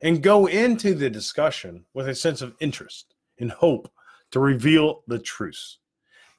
and 0.00 0.22
go 0.22 0.46
into 0.46 0.94
the 0.94 1.10
discussion 1.10 1.84
with 1.92 2.08
a 2.08 2.14
sense 2.14 2.40
of 2.40 2.54
interest 2.58 3.14
and 3.38 3.50
hope 3.50 3.86
to 4.30 4.40
reveal 4.40 5.02
the 5.08 5.18
truths. 5.18 5.78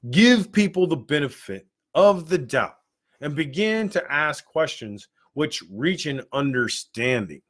Give 0.09 0.51
people 0.51 0.87
the 0.87 0.95
benefit 0.95 1.67
of 1.93 2.27
the 2.27 2.39
doubt 2.39 2.77
and 3.21 3.35
begin 3.35 3.87
to 3.89 4.11
ask 4.11 4.43
questions 4.45 5.07
which 5.33 5.63
reach 5.71 6.07
an 6.07 6.23
understanding, 6.33 7.43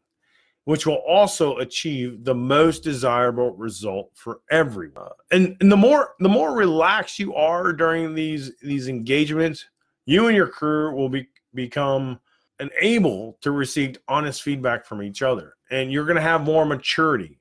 which 0.66 0.86
will 0.86 1.02
also 1.08 1.58
achieve 1.60 2.26
the 2.26 2.36
most 2.36 2.84
desirable 2.84 3.52
result 3.56 4.12
for 4.16 4.42
everyone. 4.52 5.12
And, 5.32 5.56
and 5.62 5.72
the 5.72 5.78
more 5.78 6.16
the 6.20 6.28
more 6.28 6.54
relaxed 6.54 7.20
you 7.20 7.34
are 7.36 7.72
during 7.72 8.14
these 8.14 8.52
these 8.62 8.90
engagements, 8.90 9.66
you 10.06 10.28
and 10.28 10.36
your 10.36 10.50
crew 10.50 10.94
will 10.94 11.10
be 11.10 11.30
become 11.54 12.20
and 12.60 12.72
able 12.82 13.38
to 13.42 13.52
receive 13.52 13.98
honest 14.08 14.42
feedback 14.42 14.86
from 14.86 15.04
each 15.04 15.22
other. 15.22 15.56
And 15.70 15.92
you're 15.92 16.06
going 16.06 16.16
to 16.16 16.22
have 16.22 16.42
more 16.42 16.66
maturity, 16.66 17.40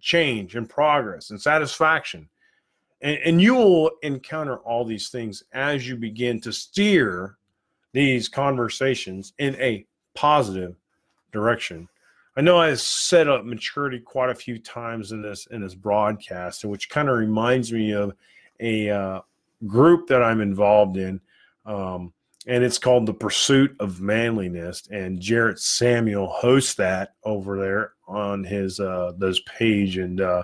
change, 0.00 0.54
and 0.56 0.68
progress 0.68 1.30
and 1.30 1.40
satisfaction. 1.40 2.28
And, 3.00 3.18
and 3.24 3.42
you 3.42 3.54
will 3.54 3.90
encounter 4.02 4.58
all 4.58 4.84
these 4.84 5.08
things 5.08 5.42
as 5.52 5.88
you 5.88 5.96
begin 5.96 6.40
to 6.42 6.52
steer 6.52 7.36
these 7.92 8.28
conversations 8.28 9.32
in 9.38 9.54
a 9.56 9.86
positive 10.14 10.76
direction. 11.32 11.88
I 12.36 12.42
know 12.42 12.58
I 12.58 12.72
set 12.74 13.28
up 13.28 13.44
maturity 13.44 13.98
quite 13.98 14.30
a 14.30 14.34
few 14.34 14.58
times 14.58 15.12
in 15.12 15.20
this 15.20 15.46
in 15.46 15.62
this 15.62 15.74
broadcast, 15.74 16.64
which 16.64 16.88
kind 16.88 17.08
of 17.08 17.16
reminds 17.16 17.72
me 17.72 17.92
of 17.92 18.14
a 18.60 18.90
uh, 18.90 19.20
group 19.66 20.06
that 20.08 20.22
I'm 20.22 20.40
involved 20.40 20.96
in. 20.96 21.20
Um, 21.66 22.12
and 22.46 22.64
it's 22.64 22.78
called 22.78 23.06
The 23.06 23.14
Pursuit 23.14 23.76
of 23.80 24.00
Manliness. 24.00 24.88
And 24.90 25.20
Jarrett 25.20 25.58
Samuel 25.58 26.28
hosts 26.28 26.74
that 26.74 27.14
over 27.24 27.58
there 27.58 27.92
on 28.08 28.44
his 28.44 28.80
uh, 28.80 29.12
those 29.16 29.40
page, 29.40 29.98
and 29.98 30.20
uh, 30.20 30.42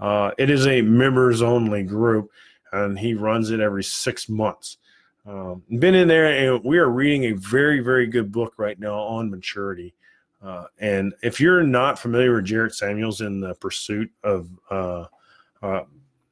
uh, 0.00 0.30
it 0.38 0.50
is 0.50 0.66
a 0.66 0.82
members 0.82 1.42
only 1.42 1.82
group, 1.82 2.30
and 2.72 2.98
he 2.98 3.14
runs 3.14 3.50
it 3.50 3.60
every 3.60 3.84
six 3.84 4.28
months. 4.28 4.78
Um, 5.26 5.62
been 5.78 5.94
in 5.94 6.08
there, 6.08 6.26
and 6.26 6.62
we 6.64 6.78
are 6.78 6.90
reading 6.90 7.24
a 7.24 7.32
very 7.32 7.80
very 7.80 8.06
good 8.06 8.30
book 8.30 8.54
right 8.58 8.78
now 8.78 8.98
on 8.98 9.30
maturity. 9.30 9.94
Uh, 10.42 10.66
and 10.78 11.14
if 11.22 11.40
you're 11.40 11.62
not 11.62 11.98
familiar 11.98 12.34
with 12.34 12.44
Jarrett 12.44 12.74
Samuels 12.74 13.22
in 13.22 13.40
the 13.40 13.54
pursuit 13.54 14.10
of 14.22 14.50
uh, 14.70 15.06
uh, 15.62 15.84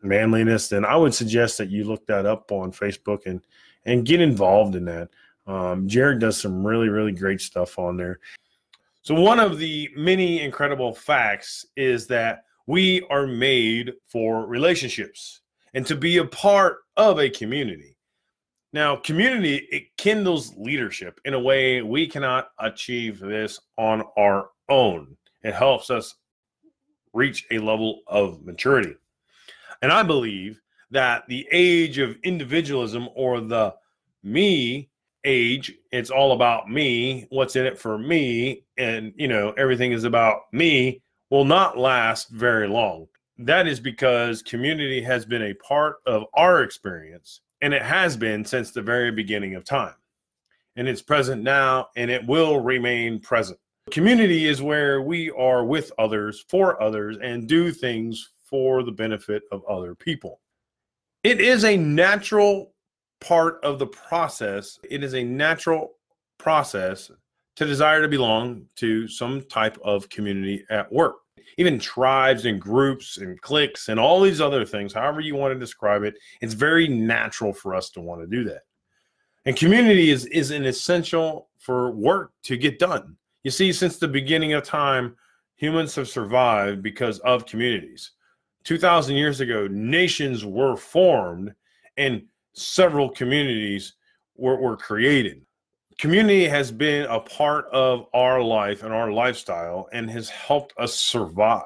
manliness, 0.02 0.68
then 0.68 0.84
I 0.84 0.96
would 0.96 1.14
suggest 1.14 1.56
that 1.58 1.70
you 1.70 1.84
look 1.84 2.06
that 2.06 2.26
up 2.26 2.52
on 2.52 2.72
Facebook 2.72 3.24
and 3.24 3.40
and 3.84 4.06
get 4.06 4.20
involved 4.20 4.76
in 4.76 4.84
that. 4.86 5.08
Um, 5.46 5.88
Jared 5.88 6.20
does 6.20 6.40
some 6.40 6.64
really, 6.64 6.88
really 6.88 7.12
great 7.12 7.40
stuff 7.40 7.78
on 7.78 7.96
there. 7.96 8.20
So, 9.02 9.14
one 9.14 9.40
of 9.40 9.58
the 9.58 9.90
many 9.96 10.40
incredible 10.40 10.94
facts 10.94 11.66
is 11.76 12.06
that 12.06 12.44
we 12.66 13.02
are 13.10 13.26
made 13.26 13.94
for 14.06 14.46
relationships 14.46 15.40
and 15.74 15.84
to 15.86 15.96
be 15.96 16.18
a 16.18 16.24
part 16.24 16.78
of 16.96 17.18
a 17.18 17.28
community. 17.28 17.96
Now, 18.72 18.96
community, 18.96 19.68
it 19.70 19.94
kindles 19.96 20.54
leadership 20.56 21.20
in 21.24 21.34
a 21.34 21.40
way 21.40 21.82
we 21.82 22.06
cannot 22.06 22.52
achieve 22.58 23.18
this 23.18 23.60
on 23.76 24.02
our 24.16 24.50
own. 24.68 25.16
It 25.42 25.54
helps 25.54 25.90
us 25.90 26.14
reach 27.12 27.46
a 27.50 27.58
level 27.58 28.00
of 28.06 28.44
maturity. 28.46 28.94
And 29.82 29.92
I 29.92 30.02
believe 30.02 30.61
that 30.92 31.26
the 31.26 31.46
age 31.50 31.98
of 31.98 32.16
individualism 32.22 33.08
or 33.14 33.40
the 33.40 33.74
me 34.22 34.88
age, 35.24 35.72
it's 35.90 36.10
all 36.10 36.32
about 36.32 36.70
me, 36.70 37.26
what's 37.30 37.56
in 37.56 37.66
it 37.66 37.78
for 37.78 37.98
me, 37.98 38.64
and 38.76 39.12
you 39.16 39.26
know, 39.28 39.52
everything 39.56 39.92
is 39.92 40.04
about 40.04 40.42
me, 40.52 41.02
will 41.30 41.44
not 41.44 41.78
last 41.78 42.28
very 42.30 42.68
long. 42.68 43.06
That 43.38 43.66
is 43.66 43.80
because 43.80 44.42
community 44.42 45.02
has 45.02 45.24
been 45.24 45.42
a 45.42 45.54
part 45.54 45.96
of 46.06 46.24
our 46.34 46.62
experience, 46.62 47.40
and 47.62 47.72
it 47.72 47.82
has 47.82 48.16
been 48.16 48.44
since 48.44 48.70
the 48.70 48.82
very 48.82 49.10
beginning 49.10 49.54
of 49.54 49.64
time. 49.64 49.94
And 50.76 50.88
it's 50.88 51.02
present 51.02 51.42
now, 51.42 51.88
and 51.96 52.10
it 52.10 52.26
will 52.26 52.60
remain 52.60 53.20
present. 53.20 53.58
Community 53.90 54.46
is 54.46 54.62
where 54.62 55.02
we 55.02 55.30
are 55.30 55.64
with 55.64 55.90
others, 55.98 56.44
for 56.48 56.80
others, 56.82 57.16
and 57.22 57.48
do 57.48 57.72
things 57.72 58.32
for 58.42 58.82
the 58.82 58.92
benefit 58.92 59.42
of 59.50 59.64
other 59.64 59.94
people. 59.94 60.41
It 61.24 61.40
is 61.40 61.64
a 61.64 61.76
natural 61.76 62.74
part 63.20 63.60
of 63.62 63.78
the 63.78 63.86
process. 63.86 64.78
It 64.88 65.04
is 65.04 65.14
a 65.14 65.22
natural 65.22 65.92
process 66.38 67.10
to 67.54 67.64
desire 67.64 68.02
to 68.02 68.08
belong 68.08 68.66
to 68.76 69.06
some 69.06 69.42
type 69.42 69.78
of 69.84 70.08
community 70.08 70.64
at 70.68 70.90
work. 70.92 71.16
Even 71.58 71.78
tribes 71.78 72.44
and 72.46 72.60
groups 72.60 73.18
and 73.18 73.40
cliques 73.40 73.88
and 73.88 74.00
all 74.00 74.20
these 74.20 74.40
other 74.40 74.64
things, 74.64 74.92
however 74.92 75.20
you 75.20 75.36
want 75.36 75.54
to 75.54 75.60
describe 75.60 76.02
it, 76.02 76.18
it's 76.40 76.54
very 76.54 76.88
natural 76.88 77.52
for 77.52 77.74
us 77.74 77.90
to 77.90 78.00
want 78.00 78.20
to 78.20 78.26
do 78.26 78.42
that. 78.44 78.62
And 79.44 79.56
community 79.56 80.10
is, 80.10 80.26
is 80.26 80.50
an 80.50 80.64
essential 80.64 81.50
for 81.58 81.92
work 81.92 82.32
to 82.44 82.56
get 82.56 82.78
done. 82.78 83.16
You 83.44 83.50
see, 83.50 83.72
since 83.72 83.98
the 83.98 84.08
beginning 84.08 84.54
of 84.54 84.64
time, 84.64 85.16
humans 85.56 85.94
have 85.94 86.08
survived 86.08 86.82
because 86.82 87.18
of 87.20 87.46
communities. 87.46 88.12
2,000 88.64 89.16
years 89.16 89.40
ago, 89.40 89.66
nations 89.70 90.44
were 90.44 90.76
formed 90.76 91.54
and 91.96 92.22
several 92.54 93.08
communities 93.08 93.94
were, 94.36 94.56
were 94.60 94.76
created. 94.76 95.42
Community 95.98 96.48
has 96.48 96.72
been 96.72 97.06
a 97.06 97.20
part 97.20 97.66
of 97.66 98.06
our 98.14 98.42
life 98.42 98.82
and 98.82 98.92
our 98.92 99.12
lifestyle 99.12 99.88
and 99.92 100.10
has 100.10 100.28
helped 100.28 100.72
us 100.78 100.94
survive. 100.94 101.62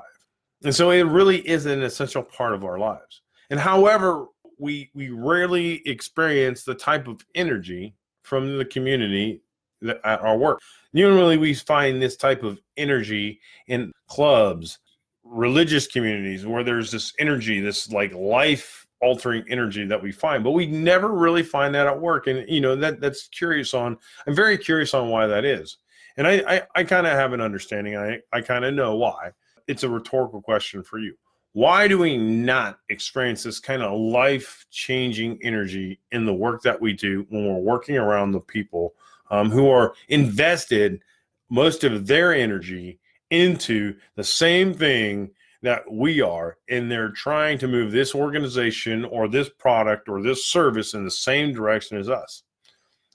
And 0.65 0.75
so 0.75 0.91
it 0.91 1.03
really 1.03 1.47
is 1.49 1.67
an 1.67 1.83
essential 1.83 2.23
part 2.23 2.55
of 2.55 2.65
our 2.65 2.79
lives. 2.79 3.23
And 3.50 3.61
however, 3.61 4.26
we 4.59 4.91
we 4.95 5.11
rarely 5.11 5.83
experience 5.87 6.65
the 6.65 6.75
type 6.75 7.09
of 7.09 7.25
energy 7.35 7.95
from 8.23 8.59
the 8.59 8.65
community 8.65 9.43
at 9.83 10.21
our 10.21 10.37
work. 10.37 10.61
Usually, 10.93 11.37
we 11.37 11.55
find 11.55 12.00
this 12.00 12.17
type 12.17 12.43
of 12.43 12.59
energy 12.76 13.41
in 13.69 13.93
clubs, 14.09 14.79
religious 15.28 15.87
communities, 15.87 16.47
where 16.47 16.64
there's 16.64 16.90
this 16.90 17.12
energy, 17.18 17.61
this 17.61 17.90
like 17.90 18.14
life 18.14 18.87
altering 19.00 19.45
energy 19.49 19.85
that 19.85 20.02
we 20.02 20.11
find, 20.11 20.42
but 20.42 20.52
we 20.52 20.66
never 20.66 21.09
really 21.09 21.42
find 21.42 21.75
that 21.75 21.87
at 21.87 22.00
work. 22.00 22.26
And 22.26 22.49
you 22.49 22.61
know 22.61 22.76
that 22.76 23.00
that's 23.00 23.28
curious 23.28 23.75
on. 23.75 23.99
I'm 24.26 24.35
very 24.35 24.59
curious 24.59 24.95
on 24.95 25.09
why 25.09 25.26
that 25.26 25.45
is, 25.45 25.78
and 26.16 26.26
I 26.26 26.42
I, 26.47 26.62
I 26.76 26.85
kind 26.85 27.06
of 27.06 27.12
have 27.12 27.33
an 27.33 27.40
understanding. 27.40 27.97
I 27.97 28.21
I 28.33 28.40
kind 28.40 28.64
of 28.64 28.75
know 28.75 28.97
why. 28.97 29.30
It's 29.66 29.83
a 29.83 29.88
rhetorical 29.88 30.40
question 30.40 30.83
for 30.83 30.99
you 30.99 31.16
why 31.56 31.88
do 31.88 31.97
we 31.97 32.18
not 32.18 32.80
experience 32.90 33.42
this 33.42 33.59
kind 33.59 33.80
of 33.80 33.99
life 33.99 34.66
changing 34.71 35.38
energy 35.42 35.99
in 36.12 36.26
the 36.26 36.35
work 36.35 36.61
that 36.61 36.78
we 36.78 36.92
do 36.92 37.25
when 37.30 37.47
we're 37.47 37.59
working 37.59 37.97
around 37.97 38.30
the 38.30 38.40
people 38.40 38.92
um, 39.30 39.49
who 39.49 39.71
are 39.71 39.95
invested 40.09 41.00
most 41.49 41.83
of 41.83 42.06
their 42.06 42.35
energy 42.35 42.99
into 43.30 43.97
the 44.14 44.25
same 44.25 44.73
thing 44.73 45.30
that 45.62 45.90
we 45.90 46.21
are 46.21 46.59
and 46.68 46.90
they're 46.90 47.11
trying 47.11 47.59
to 47.59 47.66
move 47.66 47.90
this 47.90 48.14
organization 48.14 49.04
or 49.06 49.26
this 49.26 49.49
product 49.49 50.09
or 50.09 50.23
this 50.23 50.47
service 50.47 50.95
in 50.95 51.04
the 51.04 51.11
same 51.11 51.52
direction 51.52 51.99
as 51.99 52.09
us 52.09 52.45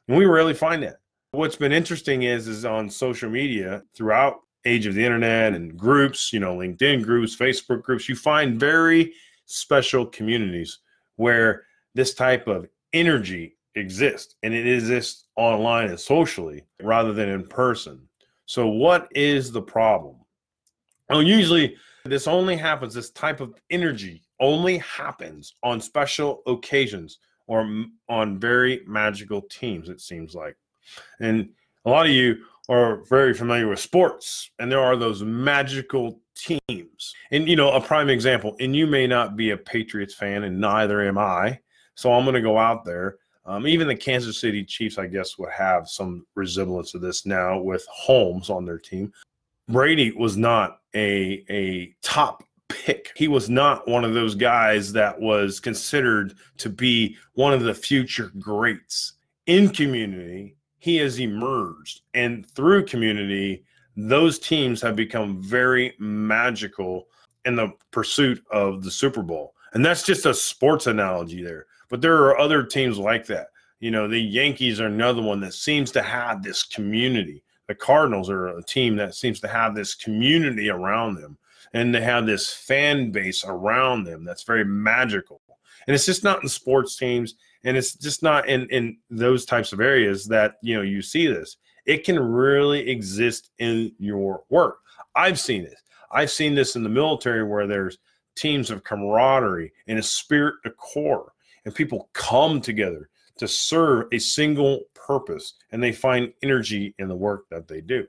and 0.08 0.18
we 0.18 0.26
rarely 0.26 0.54
find 0.54 0.84
that 0.84 0.98
what's 1.32 1.56
been 1.56 1.72
interesting 1.72 2.24
is 2.24 2.48
is 2.48 2.66
on 2.66 2.90
social 2.90 3.30
media 3.30 3.82
throughout 3.96 4.42
age 4.66 4.86
of 4.86 4.94
the 4.94 5.04
internet 5.04 5.54
and 5.54 5.78
groups, 5.78 6.32
you 6.32 6.40
know, 6.40 6.58
LinkedIn 6.58 7.04
groups, 7.04 7.36
Facebook 7.36 7.82
groups, 7.82 8.08
you 8.08 8.16
find 8.16 8.60
very 8.60 9.14
special 9.46 10.06
communities 10.06 10.80
where 11.16 11.64
this 11.96 12.14
type 12.14 12.48
of 12.48 12.68
energy 12.94 13.56
exists 13.76 14.36
and 14.44 14.54
it 14.54 14.68
exists 14.68 15.28
online 15.36 15.88
and 15.88 16.00
socially 16.00 16.64
rather 16.82 17.14
than 17.14 17.30
in 17.30 17.48
person. 17.48 18.08
So, 18.52 18.68
what 18.68 19.08
is 19.16 19.54
the 19.54 19.62
problem? 19.62 20.18
Well, 21.10 21.24
usually 21.24 21.78
this 22.04 22.28
only 22.28 22.58
happens, 22.58 22.94
this 22.94 23.10
type 23.12 23.40
of 23.40 23.54
energy 23.70 24.24
only 24.42 24.80
happens 24.80 25.54
on 25.64 25.80
special 25.80 26.42
occasions 26.46 27.20
or 27.48 27.86
on 28.10 28.40
very 28.42 28.82
magical 28.86 29.44
teams, 29.44 29.88
it 29.88 30.02
seems 30.02 30.36
like. 30.36 30.58
And 31.22 31.48
a 31.86 31.90
lot 31.90 32.08
of 32.08 32.12
you 32.12 32.44
are 32.68 33.06
very 33.06 33.34
familiar 33.34 33.70
with 33.70 33.80
sports, 33.80 34.52
and 34.60 34.70
there 34.70 34.82
are 34.82 34.98
those 34.98 35.24
magical 35.24 36.20
teams. 36.36 37.16
And, 37.32 37.48
you 37.48 37.56
know, 37.56 37.72
a 37.72 37.80
prime 37.80 38.10
example, 38.10 38.58
and 38.60 38.76
you 38.76 38.86
may 38.86 39.08
not 39.08 39.38
be 39.38 39.52
a 39.52 39.58
Patriots 39.58 40.14
fan, 40.14 40.44
and 40.44 40.60
neither 40.60 41.08
am 41.08 41.18
I. 41.18 41.58
So 41.96 42.12
I'm 42.12 42.26
going 42.26 42.36
to 42.36 42.42
go 42.42 42.58
out 42.58 42.84
there. 42.84 43.16
Um, 43.46 43.68
even 43.68 43.88
the 43.88 43.96
Kansas 43.96 44.40
City 44.40 44.64
Chiefs, 44.64 44.98
I 44.98 45.08
guess, 45.08 45.38
would 45.38 45.52
have 45.52 45.90
some 45.90 46.26
resemblance 46.36 46.94
of 46.94 47.02
this 47.02 47.26
now 47.26 47.60
with 47.60 47.86
Mahomes 48.08 48.50
on 48.50 48.66
their 48.66 48.78
team. 48.78 49.12
Brady 49.68 50.12
was 50.12 50.38
not 50.38 50.80
a, 50.96 51.44
a 51.50 51.96
top 52.02 52.44
pick. 52.70 53.12
He 53.16 53.28
was 53.28 53.50
not 53.50 53.88
one 53.88 54.04
of 54.04 54.14
those 54.14 54.36
guys 54.36 54.94
that 54.94 55.20
was 55.20 55.60
considered 55.60 56.36
to 56.58 56.70
be 56.70 57.18
one 57.34 57.54
of 57.54 57.64
the 57.64 57.74
future 57.74 58.32
greats 58.40 59.14
in 59.48 59.70
community 59.70 60.56
he 60.82 60.98
has 60.98 61.20
emerged 61.20 62.02
and 62.14 62.48
through 62.50 62.86
community 62.86 63.64
those 63.98 64.40
teams 64.40 64.82
have 64.82 64.96
become 64.96 65.42
very 65.42 65.94
magical 66.00 67.08
in 67.46 67.56
the 67.56 67.72
pursuit 67.92 68.44
of 68.52 68.84
the 68.84 68.92
super 68.92 69.22
bowl 69.22 69.54
and 69.74 69.86
that's 69.86 70.04
just 70.04 70.26
a 70.26 70.34
sports 70.34 70.88
analogy 70.88 71.44
there 71.44 71.66
but 71.92 72.02
there 72.02 72.24
are 72.24 72.40
other 72.40 72.64
teams 72.64 72.98
like 72.98 73.28
that. 73.28 73.50
You 73.80 73.92
know 73.92 74.08
the 74.08 74.20
yankees 74.20 74.80
are 74.80 74.88
another 74.88 75.22
one 75.22 75.42
that 75.42 75.54
seems 75.54 75.92
to 75.92 76.02
have 76.02 76.42
this 76.42 76.64
community. 76.64 77.44
The 77.68 77.76
cardinals 77.76 78.30
are 78.30 78.48
a 78.48 78.64
team 78.64 78.96
that 78.96 79.14
seems 79.14 79.40
to 79.42 79.48
have 79.48 79.76
this 79.76 79.94
community 79.94 80.70
around 80.70 81.16
them 81.16 81.38
and 81.74 81.94
they 81.94 82.02
have 82.02 82.26
this 82.26 82.52
fan 82.52 83.12
base 83.12 83.46
around 83.46 84.04
them 84.04 84.24
that's 84.24 84.44
very 84.44 84.66
magical. 84.66 85.42
And 85.88 85.96
it's 85.96 86.06
just 86.06 86.24
not 86.24 86.44
in 86.44 86.50
sports 86.50 86.96
teams 86.98 87.36
and 87.64 87.78
it's 87.78 87.94
just 87.94 88.24
not 88.24 88.48
in 88.48 88.68
in 88.70 88.98
those 89.10 89.46
types 89.46 89.74
of 89.74 89.82
areas 89.82 90.26
that 90.28 90.56
you 90.62 90.76
know 90.76 90.82
you 90.82 91.02
see 91.02 91.28
this. 91.28 91.58
It 91.86 92.04
can 92.04 92.20
really 92.20 92.88
exist 92.90 93.50
in 93.58 93.92
your 93.98 94.44
work. 94.50 94.78
I've 95.16 95.40
seen 95.40 95.64
it. 95.64 95.76
I've 96.12 96.32
seen 96.32 96.56
this 96.56 96.76
in 96.76 96.84
the 96.84 96.90
military 96.90 97.44
where 97.44 97.68
there's 97.68 97.98
teams 98.36 98.70
of 98.70 98.84
camaraderie 98.84 99.74
and 99.88 100.00
a 100.00 100.04
spirit 100.04 100.56
de 100.64 100.70
corps 100.72 101.34
and 101.66 101.76
people 101.76 102.10
come 102.14 102.62
together 102.62 103.10
to 103.38 103.48
serve 103.48 104.08
a 104.12 104.20
single 104.20 104.84
purpose 104.94 105.54
and 105.72 105.82
they 105.82 105.92
find 105.92 106.34
energy 106.44 106.94
in 107.00 107.08
the 107.08 107.16
work 107.16 107.46
that 107.50 107.68
they 107.68 107.82
do 107.82 108.06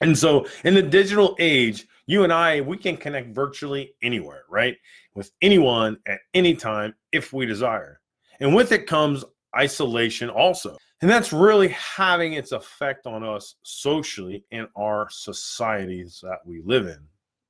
and 0.00 0.16
so 0.16 0.46
in 0.64 0.74
the 0.74 0.82
digital 0.82 1.34
age 1.38 1.86
you 2.06 2.24
and 2.24 2.32
i 2.32 2.60
we 2.60 2.76
can 2.76 2.96
connect 2.96 3.34
virtually 3.34 3.94
anywhere 4.02 4.44
right 4.48 4.76
with 5.14 5.30
anyone 5.42 5.96
at 6.06 6.20
any 6.34 6.54
time 6.54 6.94
if 7.12 7.32
we 7.32 7.46
desire 7.46 8.00
and 8.40 8.54
with 8.54 8.72
it 8.72 8.86
comes 8.86 9.24
isolation 9.56 10.30
also. 10.30 10.76
And 11.00 11.10
that's 11.10 11.32
really 11.32 11.68
having 11.68 12.32
its 12.34 12.52
effect 12.52 13.06
on 13.06 13.22
us 13.22 13.54
socially 13.62 14.44
in 14.50 14.66
our 14.76 15.08
societies 15.10 16.20
that 16.22 16.38
we 16.44 16.60
live 16.64 16.86
in. 16.86 16.98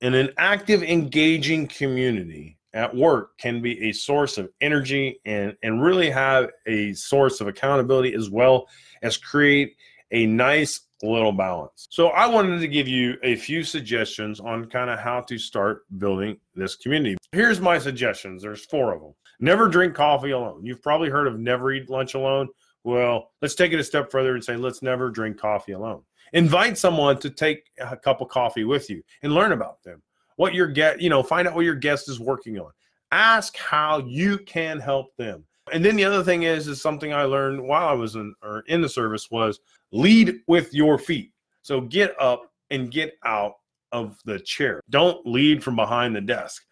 In 0.00 0.14
an 0.14 0.30
active, 0.36 0.82
engaging 0.82 1.66
community 1.66 2.57
at 2.74 2.94
work 2.94 3.36
can 3.38 3.60
be 3.60 3.88
a 3.88 3.92
source 3.92 4.38
of 4.38 4.50
energy 4.60 5.20
and, 5.24 5.56
and 5.62 5.82
really 5.82 6.10
have 6.10 6.50
a 6.66 6.92
source 6.92 7.40
of 7.40 7.48
accountability 7.48 8.14
as 8.14 8.30
well 8.30 8.68
as 9.02 9.16
create 9.16 9.76
a 10.10 10.26
nice 10.26 10.80
little 11.02 11.32
balance. 11.32 11.86
So 11.90 12.08
I 12.08 12.26
wanted 12.26 12.60
to 12.60 12.68
give 12.68 12.88
you 12.88 13.16
a 13.22 13.36
few 13.36 13.62
suggestions 13.62 14.40
on 14.40 14.66
kind 14.66 14.90
of 14.90 14.98
how 14.98 15.20
to 15.22 15.38
start 15.38 15.82
building 15.98 16.38
this 16.54 16.76
community. 16.76 17.16
Here's 17.32 17.60
my 17.60 17.78
suggestions. 17.78 18.42
There's 18.42 18.64
four 18.64 18.92
of 18.94 19.00
them. 19.00 19.14
Never 19.40 19.68
drink 19.68 19.94
coffee 19.94 20.32
alone. 20.32 20.64
You've 20.64 20.82
probably 20.82 21.08
heard 21.08 21.28
of 21.28 21.38
never 21.38 21.72
eat 21.72 21.88
lunch 21.88 22.14
alone. 22.14 22.48
Well, 22.84 23.30
let's 23.42 23.54
take 23.54 23.72
it 23.72 23.80
a 23.80 23.84
step 23.84 24.10
further 24.10 24.34
and 24.34 24.42
say 24.42 24.56
let's 24.56 24.82
never 24.82 25.10
drink 25.10 25.38
coffee 25.38 25.72
alone. 25.72 26.02
Invite 26.32 26.76
someone 26.76 27.18
to 27.18 27.30
take 27.30 27.70
a 27.80 27.96
cup 27.96 28.20
of 28.20 28.28
coffee 28.28 28.64
with 28.64 28.90
you 28.90 29.02
and 29.22 29.34
learn 29.34 29.52
about 29.52 29.82
them. 29.82 30.02
What 30.38 30.54
your 30.54 30.68
get, 30.68 31.00
you 31.00 31.10
know, 31.10 31.22
find 31.22 31.46
out 31.46 31.54
what 31.54 31.64
your 31.64 31.74
guest 31.74 32.08
is 32.08 32.18
working 32.18 32.58
on. 32.58 32.70
Ask 33.12 33.56
how 33.56 33.98
you 34.06 34.38
can 34.38 34.78
help 34.78 35.14
them. 35.16 35.44
And 35.72 35.84
then 35.84 35.96
the 35.96 36.04
other 36.04 36.22
thing 36.22 36.44
is, 36.44 36.68
is 36.68 36.80
something 36.80 37.12
I 37.12 37.24
learned 37.24 37.62
while 37.62 37.88
I 37.88 37.92
was 37.92 38.14
in 38.14 38.34
or 38.42 38.60
in 38.68 38.80
the 38.80 38.88
service 38.88 39.30
was 39.30 39.60
lead 39.92 40.36
with 40.46 40.72
your 40.72 40.96
feet. 40.96 41.32
So 41.62 41.80
get 41.80 42.14
up 42.20 42.50
and 42.70 42.90
get 42.90 43.18
out 43.24 43.54
of 43.92 44.18
the 44.24 44.38
chair. 44.38 44.80
Don't 44.90 45.26
lead 45.26 45.62
from 45.62 45.76
behind 45.76 46.14
the 46.14 46.20
desk 46.20 46.62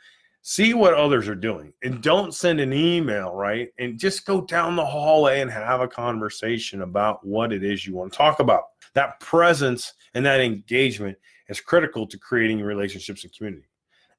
see 0.48 0.74
what 0.74 0.94
others 0.94 1.26
are 1.26 1.35
doing 1.35 1.72
and 1.83 2.00
don't 2.00 2.33
send 2.33 2.61
an 2.61 2.72
email, 2.72 3.35
right? 3.35 3.70
And 3.81 3.98
just 3.98 4.24
go 4.24 4.42
down 4.42 4.76
the 4.76 4.87
hallway 4.87 5.40
and 5.40 5.50
have 5.50 5.81
a 5.81 5.88
conversation 5.88 6.83
about 6.83 7.26
what 7.26 7.52
it 7.52 7.64
is 7.64 7.85
you 7.85 7.96
want 7.96 8.12
to 8.12 8.16
talk 8.16 8.38
about. 8.38 8.62
That 8.94 9.18
presence 9.18 9.94
and 10.14 10.24
that 10.24 10.40
engagement 10.40 11.18
is 11.48 11.61
critical 11.61 12.06
to 12.06 12.18
creating 12.18 12.61
relationships 12.61 13.24
and 13.24 13.32
community. 13.37 13.66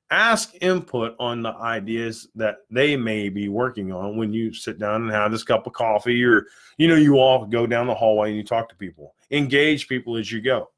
Ask 0.09 0.53
input 0.61 1.15
on 1.19 1.41
the 1.41 1.53
ideas 1.55 2.29
that 2.35 2.59
they 2.71 2.95
may 2.95 3.27
be 3.27 3.49
working 3.49 3.91
on 3.91 4.15
when 4.15 4.31
you 4.31 4.53
sit 4.53 4.79
down 4.79 5.01
and 5.01 5.11
have 5.11 5.31
this 5.31 5.43
cup 5.43 5.67
of 5.67 5.73
coffee, 5.73 6.23
or 6.23 6.45
you 6.77 6.87
know, 6.87 6.95
you 6.95 7.17
all 7.17 7.45
go 7.45 7.67
down 7.67 7.87
the 7.87 7.93
hallway 7.93 8.29
and 8.29 8.37
you 8.37 8.43
talk 8.43 8.69
to 8.69 8.75
people. 8.75 9.15
Engage 9.31 9.89
people 9.89 10.15
as 10.15 10.31
you 10.31 10.39
go. 10.39 10.69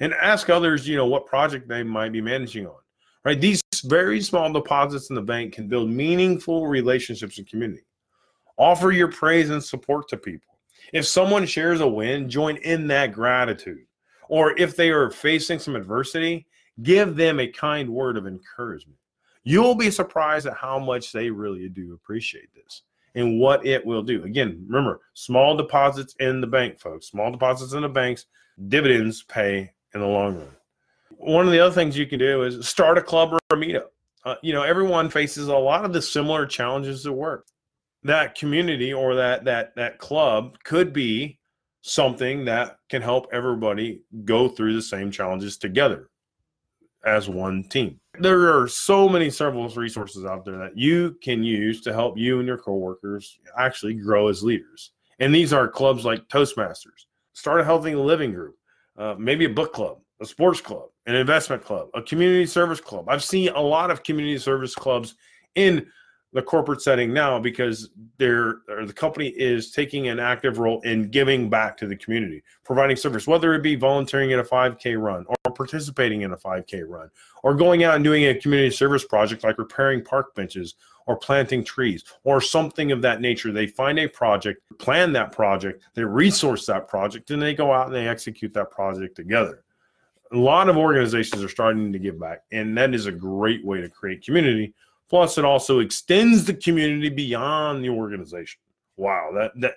and 0.00 0.14
ask 0.14 0.48
others, 0.50 0.86
you 0.86 0.96
know, 0.96 1.06
what 1.06 1.26
project 1.26 1.68
they 1.68 1.82
might 1.82 2.12
be 2.12 2.20
managing 2.20 2.66
on. 2.66 2.76
Right? 3.24 3.40
These 3.40 3.60
very 3.84 4.20
small 4.20 4.52
deposits 4.52 5.10
in 5.10 5.16
the 5.16 5.22
bank 5.22 5.54
can 5.54 5.68
build 5.68 5.90
meaningful 5.90 6.66
relationships 6.66 7.38
and 7.38 7.48
community. 7.48 7.82
Offer 8.56 8.92
your 8.92 9.08
praise 9.08 9.50
and 9.50 9.62
support 9.62 10.08
to 10.08 10.16
people. 10.16 10.58
If 10.92 11.06
someone 11.06 11.46
shares 11.46 11.80
a 11.80 11.88
win, 11.88 12.30
join 12.30 12.56
in 12.58 12.86
that 12.88 13.12
gratitude. 13.12 13.84
Or 14.28 14.58
if 14.58 14.76
they 14.76 14.90
are 14.90 15.10
facing 15.10 15.58
some 15.58 15.76
adversity, 15.76 16.46
give 16.82 17.16
them 17.16 17.40
a 17.40 17.46
kind 17.46 17.88
word 17.88 18.16
of 18.16 18.26
encouragement. 18.26 18.98
You'll 19.44 19.74
be 19.74 19.90
surprised 19.90 20.46
at 20.46 20.56
how 20.56 20.78
much 20.78 21.12
they 21.12 21.30
really 21.30 21.68
do 21.68 21.94
appreciate 21.94 22.52
this 22.54 22.82
and 23.14 23.40
what 23.40 23.64
it 23.64 23.84
will 23.84 24.02
do. 24.02 24.22
Again, 24.24 24.64
remember, 24.68 25.00
small 25.14 25.56
deposits 25.56 26.14
in 26.20 26.40
the 26.40 26.46
bank, 26.46 26.78
folks. 26.78 27.06
Small 27.06 27.32
deposits 27.32 27.72
in 27.72 27.82
the 27.82 27.88
banks, 27.88 28.26
dividends 28.68 29.22
pay 29.22 29.72
in 29.94 30.00
the 30.00 30.06
long 30.06 30.36
run. 30.36 30.48
One 31.10 31.46
of 31.46 31.52
the 31.52 31.60
other 31.60 31.74
things 31.74 31.96
you 31.96 32.06
can 32.06 32.18
do 32.18 32.42
is 32.42 32.68
start 32.68 32.98
a 32.98 33.02
club 33.02 33.32
or 33.32 33.38
a 33.50 33.56
meetup. 33.56 33.86
Uh, 34.24 34.34
you 34.42 34.52
know, 34.52 34.62
everyone 34.62 35.08
faces 35.08 35.48
a 35.48 35.56
lot 35.56 35.84
of 35.84 35.92
the 35.92 36.02
similar 36.02 36.46
challenges 36.46 37.06
at 37.06 37.14
work. 37.14 37.46
That 38.04 38.36
community 38.36 38.92
or 38.92 39.14
that 39.16 39.44
that 39.46 39.74
that 39.74 39.98
club 39.98 40.58
could 40.62 40.92
be 40.92 41.37
something 41.88 42.44
that 42.44 42.78
can 42.88 43.02
help 43.02 43.28
everybody 43.32 44.02
go 44.24 44.48
through 44.48 44.74
the 44.74 44.82
same 44.82 45.10
challenges 45.10 45.56
together 45.56 46.10
as 47.04 47.28
one 47.28 47.64
team. 47.64 47.98
There 48.20 48.56
are 48.58 48.68
so 48.68 49.08
many 49.08 49.30
several 49.30 49.68
resources 49.68 50.24
out 50.24 50.44
there 50.44 50.58
that 50.58 50.76
you 50.76 51.16
can 51.22 51.42
use 51.42 51.80
to 51.82 51.92
help 51.92 52.18
you 52.18 52.38
and 52.38 52.48
your 52.48 52.58
coworkers 52.58 53.38
actually 53.56 53.94
grow 53.94 54.28
as 54.28 54.42
leaders. 54.42 54.92
And 55.20 55.34
these 55.34 55.52
are 55.52 55.68
clubs 55.68 56.04
like 56.04 56.28
Toastmasters, 56.28 57.06
Start 57.32 57.60
a 57.60 57.64
Healthy 57.64 57.94
Living 57.94 58.32
Group, 58.32 58.56
uh, 58.98 59.14
maybe 59.18 59.44
a 59.44 59.50
book 59.50 59.72
club, 59.72 59.98
a 60.20 60.26
sports 60.26 60.60
club, 60.60 60.88
an 61.06 61.14
investment 61.14 61.64
club, 61.64 61.88
a 61.94 62.02
community 62.02 62.46
service 62.46 62.80
club. 62.80 63.08
I've 63.08 63.24
seen 63.24 63.48
a 63.50 63.60
lot 63.60 63.90
of 63.90 64.02
community 64.02 64.38
service 64.38 64.74
clubs 64.74 65.14
in 65.54 65.86
the 66.32 66.42
corporate 66.42 66.82
setting 66.82 67.12
now 67.12 67.38
because 67.38 67.90
they're 68.18 68.58
the 68.84 68.92
company 68.92 69.28
is 69.28 69.70
taking 69.70 70.08
an 70.08 70.20
active 70.20 70.58
role 70.58 70.80
in 70.82 71.10
giving 71.10 71.48
back 71.48 71.76
to 71.78 71.86
the 71.86 71.96
community, 71.96 72.42
providing 72.64 72.96
service, 72.96 73.26
whether 73.26 73.54
it 73.54 73.62
be 73.62 73.76
volunteering 73.76 74.32
in 74.32 74.38
a 74.38 74.44
5K 74.44 75.00
run 75.00 75.24
or 75.26 75.52
participating 75.52 76.22
in 76.22 76.32
a 76.32 76.36
5K 76.36 76.84
run, 76.86 77.10
or 77.42 77.54
going 77.54 77.82
out 77.82 77.94
and 77.94 78.04
doing 78.04 78.26
a 78.26 78.34
community 78.34 78.70
service 78.70 79.04
project 79.04 79.42
like 79.42 79.58
repairing 79.58 80.04
park 80.04 80.34
benches 80.34 80.74
or 81.06 81.16
planting 81.16 81.64
trees 81.64 82.04
or 82.24 82.40
something 82.42 82.92
of 82.92 83.00
that 83.00 83.22
nature. 83.22 83.50
They 83.50 83.66
find 83.66 83.98
a 83.98 84.06
project, 84.06 84.60
plan 84.78 85.12
that 85.14 85.32
project, 85.32 85.82
they 85.94 86.04
resource 86.04 86.66
that 86.66 86.88
project, 86.88 87.30
and 87.30 87.40
they 87.40 87.54
go 87.54 87.72
out 87.72 87.86
and 87.86 87.96
they 87.96 88.06
execute 88.06 88.52
that 88.52 88.70
project 88.70 89.16
together. 89.16 89.64
A 90.32 90.36
lot 90.36 90.68
of 90.68 90.76
organizations 90.76 91.42
are 91.42 91.48
starting 91.48 91.90
to 91.90 91.98
give 91.98 92.20
back, 92.20 92.42
and 92.52 92.76
that 92.76 92.92
is 92.92 93.06
a 93.06 93.12
great 93.12 93.64
way 93.64 93.80
to 93.80 93.88
create 93.88 94.22
community 94.22 94.74
Plus, 95.08 95.38
it 95.38 95.44
also 95.44 95.80
extends 95.80 96.44
the 96.44 96.54
community 96.54 97.08
beyond 97.08 97.82
the 97.82 97.90
organization. 97.90 98.60
Wow, 98.96 99.30
that 99.34 99.52
that 99.60 99.74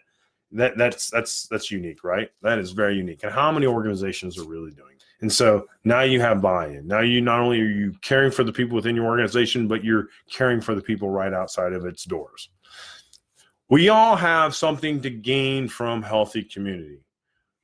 that 0.52 0.78
that's 0.78 1.10
that's 1.10 1.48
that's 1.48 1.72
unique, 1.72 2.04
right? 2.04 2.30
That 2.42 2.60
is 2.60 2.72
very 2.72 2.96
unique. 2.96 3.24
And 3.24 3.32
how 3.32 3.52
many 3.52 3.66
organizations 3.66 4.38
are 4.38 4.46
really 4.46 4.72
doing? 4.72 4.96
And 5.22 5.32
so 5.32 5.68
now 5.84 6.02
you 6.02 6.20
have 6.20 6.42
buy-in. 6.42 6.88
Now 6.88 7.02
you 7.02 7.22
not 7.22 7.40
only 7.40 7.62
are 7.62 7.66
you 7.66 7.94
caring 8.02 8.32
for 8.32 8.44
the 8.44 8.52
people 8.52 8.76
within 8.76 8.96
your 8.96 9.06
organization, 9.06 9.68
but 9.68 9.84
you're 9.84 10.08
caring 10.30 10.60
for 10.60 10.74
the 10.74 10.82
people 10.82 11.10
right 11.10 11.32
outside 11.32 11.74
of 11.74 11.86
its 11.86 12.04
doors. 12.04 12.50
We 13.70 13.90
all 13.90 14.16
have 14.16 14.56
something 14.56 15.00
to 15.02 15.10
gain 15.10 15.70
from 15.70 16.02
healthy 16.02 16.44
community. 16.44 17.00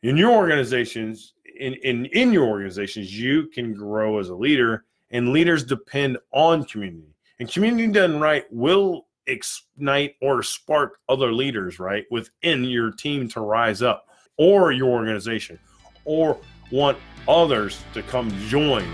In 0.03 0.15
your 0.15 0.31
organizations, 0.31 1.33
in, 1.59 1.73
in, 1.83 2.05
in 2.05 2.31
your 2.31 2.47
organizations, 2.47 3.19
you 3.19 3.47
can 3.47 3.73
grow 3.73 4.19
as 4.19 4.29
a 4.29 4.35
leader, 4.35 4.85
and 5.09 5.33
leaders 5.33 5.65
depend 5.65 6.17
on 6.31 6.63
community. 6.63 7.15
And 7.39 7.51
community 7.51 7.87
done 7.87 8.19
right 8.19 8.45
will 8.51 9.05
ignite 9.27 10.15
or 10.21 10.41
spark 10.41 10.97
other 11.07 11.31
leaders, 11.31 11.79
right, 11.79 12.05
within 12.09 12.63
your 12.63 12.91
team 12.91 13.27
to 13.29 13.41
rise 13.41 13.83
up 13.83 14.07
or 14.37 14.71
your 14.71 14.89
organization 14.89 15.59
or 16.05 16.39
want 16.71 16.97
others 17.27 17.83
to 17.93 18.01
come 18.01 18.31
join 18.47 18.85